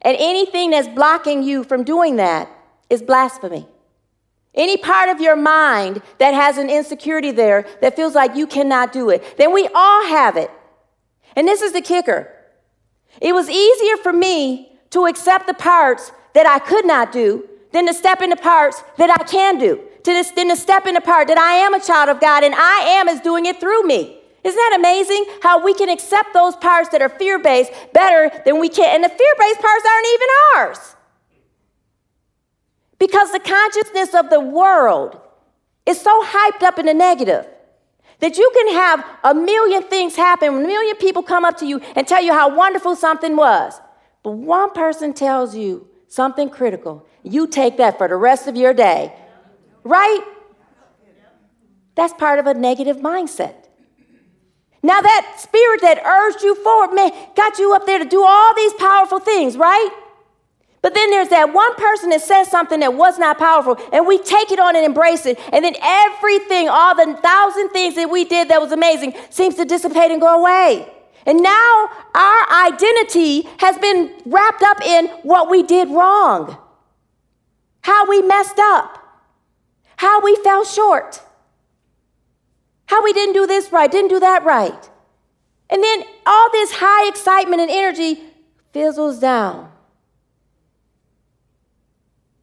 And 0.02 0.16
anything 0.20 0.70
that's 0.70 0.86
blocking 0.86 1.42
you 1.42 1.64
from 1.64 1.82
doing 1.82 2.16
that 2.16 2.50
is 2.90 3.02
blasphemy. 3.02 3.66
Any 4.54 4.76
part 4.76 5.08
of 5.08 5.22
your 5.22 5.36
mind 5.36 6.02
that 6.18 6.34
has 6.34 6.58
an 6.58 6.68
insecurity 6.68 7.30
there 7.30 7.66
that 7.80 7.96
feels 7.96 8.14
like 8.14 8.36
you 8.36 8.46
cannot 8.46 8.92
do 8.92 9.08
it, 9.08 9.38
then 9.38 9.52
we 9.52 9.66
all 9.74 10.06
have 10.08 10.36
it. 10.36 10.50
And 11.34 11.48
this 11.48 11.62
is 11.62 11.72
the 11.72 11.80
kicker 11.80 12.28
it 13.20 13.34
was 13.34 13.48
easier 13.48 13.96
for 13.98 14.12
me 14.12 14.72
to 14.90 15.06
accept 15.06 15.46
the 15.46 15.54
parts 15.54 16.12
that 16.34 16.46
I 16.46 16.58
could 16.58 16.86
not 16.86 17.12
do 17.12 17.48
than 17.72 17.86
to 17.86 17.94
step 17.94 18.22
into 18.22 18.36
parts 18.36 18.82
that 18.98 19.10
I 19.10 19.24
can 19.24 19.58
do, 19.58 19.76
to 19.76 20.10
this, 20.10 20.30
than 20.30 20.48
to 20.48 20.56
step 20.56 20.86
into 20.86 21.00
part 21.00 21.28
that 21.28 21.38
I 21.38 21.54
am 21.54 21.74
a 21.74 21.80
child 21.80 22.08
of 22.08 22.20
God 22.20 22.44
and 22.44 22.54
I 22.54 22.98
am 22.98 23.08
is 23.08 23.20
doing 23.20 23.46
it 23.46 23.60
through 23.60 23.84
me. 23.84 24.18
Isn't 24.44 24.56
that 24.56 24.76
amazing 24.78 25.24
how 25.40 25.64
we 25.64 25.72
can 25.72 25.88
accept 25.88 26.34
those 26.34 26.56
parts 26.56 26.88
that 26.90 27.00
are 27.00 27.08
fear 27.08 27.38
based 27.38 27.72
better 27.92 28.30
than 28.44 28.58
we 28.58 28.68
can? 28.68 28.94
And 28.94 29.04
the 29.04 29.08
fear 29.08 29.34
based 29.38 29.60
parts 29.60 29.84
aren't 29.86 30.06
even 30.14 30.28
ours. 30.56 30.96
Because 32.98 33.32
the 33.32 33.40
consciousness 33.40 34.14
of 34.14 34.30
the 34.30 34.40
world 34.40 35.20
is 35.86 36.00
so 36.00 36.24
hyped 36.24 36.62
up 36.62 36.78
in 36.78 36.86
the 36.86 36.94
negative 36.94 37.46
that 38.20 38.38
you 38.38 38.50
can 38.54 38.74
have 38.74 39.04
a 39.24 39.34
million 39.34 39.82
things 39.82 40.14
happen, 40.14 40.48
a 40.48 40.52
million 40.52 40.96
people 40.96 41.22
come 41.22 41.44
up 41.44 41.56
to 41.58 41.66
you 41.66 41.80
and 41.96 42.06
tell 42.06 42.22
you 42.22 42.32
how 42.32 42.56
wonderful 42.56 42.94
something 42.94 43.36
was. 43.36 43.80
But 44.22 44.32
one 44.32 44.70
person 44.72 45.12
tells 45.12 45.56
you 45.56 45.88
something 46.06 46.48
critical, 46.48 47.04
you 47.22 47.46
take 47.46 47.76
that 47.78 47.98
for 47.98 48.08
the 48.08 48.16
rest 48.16 48.46
of 48.48 48.56
your 48.56 48.74
day. 48.74 49.14
Right? 49.84 50.20
That's 51.94 52.14
part 52.14 52.38
of 52.38 52.46
a 52.46 52.54
negative 52.54 52.98
mindset. 52.98 53.54
Now, 54.82 55.00
that 55.00 55.36
spirit 55.38 55.80
that 55.82 56.02
urged 56.04 56.42
you 56.42 56.56
forward, 56.56 56.94
man, 56.94 57.12
got 57.36 57.58
you 57.58 57.74
up 57.74 57.86
there 57.86 58.00
to 58.00 58.04
do 58.04 58.24
all 58.24 58.54
these 58.54 58.72
powerful 58.74 59.20
things, 59.20 59.56
right? 59.56 59.90
But 60.80 60.94
then 60.94 61.10
there's 61.10 61.28
that 61.28 61.54
one 61.54 61.76
person 61.76 62.10
that 62.10 62.22
says 62.22 62.50
something 62.50 62.80
that 62.80 62.94
was 62.94 63.16
not 63.16 63.38
powerful, 63.38 63.78
and 63.92 64.04
we 64.04 64.18
take 64.18 64.50
it 64.50 64.58
on 64.58 64.74
and 64.74 64.84
embrace 64.84 65.24
it. 65.26 65.38
And 65.52 65.64
then 65.64 65.74
everything, 65.80 66.68
all 66.68 66.96
the 66.96 67.16
thousand 67.22 67.68
things 67.68 67.94
that 67.94 68.10
we 68.10 68.24
did 68.24 68.48
that 68.48 68.60
was 68.60 68.72
amazing, 68.72 69.14
seems 69.30 69.54
to 69.54 69.64
dissipate 69.64 70.10
and 70.10 70.20
go 70.20 70.40
away. 70.40 70.92
And 71.24 71.40
now 71.40 71.88
our 72.16 72.66
identity 72.66 73.42
has 73.58 73.78
been 73.78 74.12
wrapped 74.26 74.64
up 74.64 74.80
in 74.80 75.06
what 75.22 75.48
we 75.48 75.62
did 75.62 75.88
wrong, 75.90 76.58
how 77.82 78.08
we 78.08 78.22
messed 78.22 78.58
up, 78.58 78.98
how 79.96 80.20
we 80.22 80.36
fell 80.36 80.64
short, 80.64 81.20
how 82.86 83.02
we 83.04 83.12
didn't 83.12 83.34
do 83.34 83.46
this 83.46 83.70
right, 83.70 83.90
didn't 83.90 84.10
do 84.10 84.20
that 84.20 84.44
right. 84.44 84.90
And 85.70 85.82
then 85.82 86.04
all 86.26 86.50
this 86.50 86.72
high 86.72 87.08
excitement 87.08 87.62
and 87.62 87.70
energy 87.70 88.20
fizzles 88.72 89.18
down. 89.18 89.70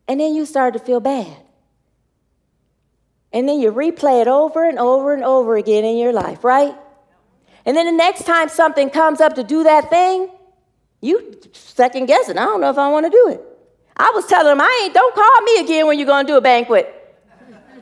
And 0.08 0.19
then 0.19 0.34
you 0.34 0.45
start 0.45 0.73
to 0.73 0.80
feel 0.80 0.99
bad. 0.99 1.38
And 3.32 3.47
then 3.47 3.60
you 3.60 3.71
replay 3.71 4.21
it 4.21 4.28
over 4.28 4.67
and 4.67 4.80
over 4.80 5.13
and 5.13 5.23
over 5.23 5.56
again 5.56 5.86
in 5.86 5.97
your 5.97 6.12
life, 6.12 6.43
right? 6.43 6.75
And 7.65 7.78
then 7.78 7.86
the 7.86 7.91
next 7.91 8.25
time 8.25 8.49
something 8.49 8.89
comes 8.89 9.21
up 9.21 9.36
to 9.36 9.43
do 9.43 9.63
that 9.63 9.91
thing, 9.91 10.30
you 11.02 11.39
second 11.54 12.08
guess 12.08 12.28
it. 12.28 12.38
I 12.38 12.45
don't 12.45 12.60
know 12.60 12.71
if 12.71 12.80
I 12.80 12.89
want 12.89 13.06
to 13.06 13.12
do 13.12 13.30
it. 13.30 13.48
I 13.99 14.12
was 14.15 14.25
telling 14.27 14.47
them, 14.47 14.62
I 14.62 14.81
ain't, 14.85 14.93
don't 14.93 15.13
call 15.13 15.41
me 15.41 15.59
again 15.59 15.85
when 15.85 15.99
you're 15.99 16.07
going 16.07 16.25
to 16.25 16.31
do 16.31 16.38
a 16.38 16.41
banquet. 16.41 16.95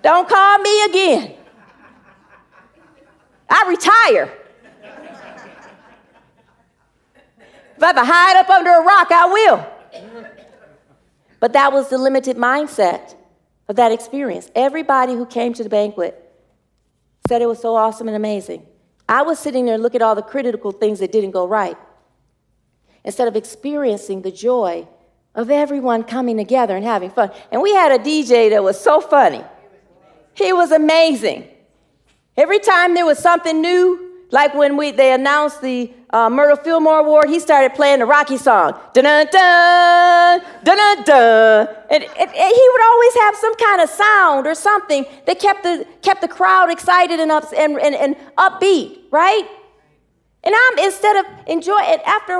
Don't 0.01 0.27
call 0.27 0.57
me 0.57 0.83
again. 0.85 1.35
I 3.47 3.65
retire. 3.69 4.33
If 7.75 7.83
I 7.83 7.85
have 7.85 7.95
to 7.95 8.03
hide 8.03 8.35
up 8.37 8.49
under 8.49 8.71
a 8.71 8.81
rock, 8.81 9.11
I 9.11 9.25
will. 9.27 9.67
But 11.39 11.53
that 11.53 11.71
was 11.71 11.89
the 11.89 11.99
limited 11.99 12.35
mindset 12.35 13.13
of 13.67 13.75
that 13.75 13.91
experience. 13.91 14.49
Everybody 14.55 15.13
who 15.13 15.27
came 15.27 15.53
to 15.53 15.63
the 15.63 15.69
banquet 15.69 16.23
said 17.27 17.43
it 17.43 17.47
was 17.47 17.61
so 17.61 17.75
awesome 17.75 18.07
and 18.07 18.17
amazing. 18.17 18.65
I 19.07 19.21
was 19.21 19.37
sitting 19.37 19.65
there 19.65 19.77
looking 19.77 20.01
at 20.01 20.05
all 20.05 20.15
the 20.15 20.23
critical 20.23 20.71
things 20.71 20.97
that 20.99 21.11
didn't 21.11 21.31
go 21.31 21.47
right 21.47 21.77
instead 23.03 23.27
of 23.27 23.35
experiencing 23.35 24.23
the 24.23 24.31
joy 24.31 24.87
of 25.37 25.51
everyone 25.51 26.03
coming 26.03 26.35
together 26.35 26.75
and 26.75 26.83
having 26.83 27.11
fun. 27.11 27.31
And 27.51 27.61
we 27.61 27.73
had 27.73 27.91
a 27.91 28.03
DJ 28.03 28.49
that 28.49 28.63
was 28.63 28.77
so 28.77 28.99
funny. 28.99 29.43
He 30.33 30.51
was 30.51 30.71
amazing. 30.71 31.47
Every 32.35 32.59
time 32.59 32.95
there 32.95 33.05
was 33.05 33.19
something 33.19 33.61
new, 33.61 34.25
like 34.31 34.53
when 34.55 34.77
we, 34.77 34.91
they 34.91 35.13
announced 35.13 35.61
the 35.61 35.93
uh, 36.09 36.29
Myrtle 36.29 36.57
Fillmore 36.57 36.99
Award, 36.99 37.29
he 37.29 37.39
started 37.39 37.75
playing 37.75 37.99
the 37.99 38.05
Rocky 38.05 38.37
song. 38.37 38.79
Dun 38.93 39.03
dun 39.03 39.27
dun, 39.31 40.41
dun 40.63 41.03
dun 41.03 41.67
And, 41.89 42.03
and, 42.03 42.03
and, 42.19 42.55
he 42.55 42.69
would 42.71 42.83
always 42.83 43.13
have 43.21 43.35
some 43.35 43.55
kind 43.55 43.81
of 43.81 43.89
sound 43.89 44.47
or 44.47 44.55
something 44.55 45.05
that 45.27 45.39
kept 45.39 45.63
the, 45.63 45.85
kept 46.01 46.21
the 46.21 46.27
crowd 46.27 46.71
excited 46.71 47.19
and, 47.19 47.31
up, 47.31 47.45
and, 47.55 47.79
and, 47.79 47.95
and 47.95 48.15
upbeat, 48.37 49.01
right? 49.11 49.47
And 50.43 50.55
I'm, 50.55 50.85
instead 50.85 51.15
of 51.17 51.25
enjoying 51.47 51.89
it, 51.89 52.01
after 52.05 52.33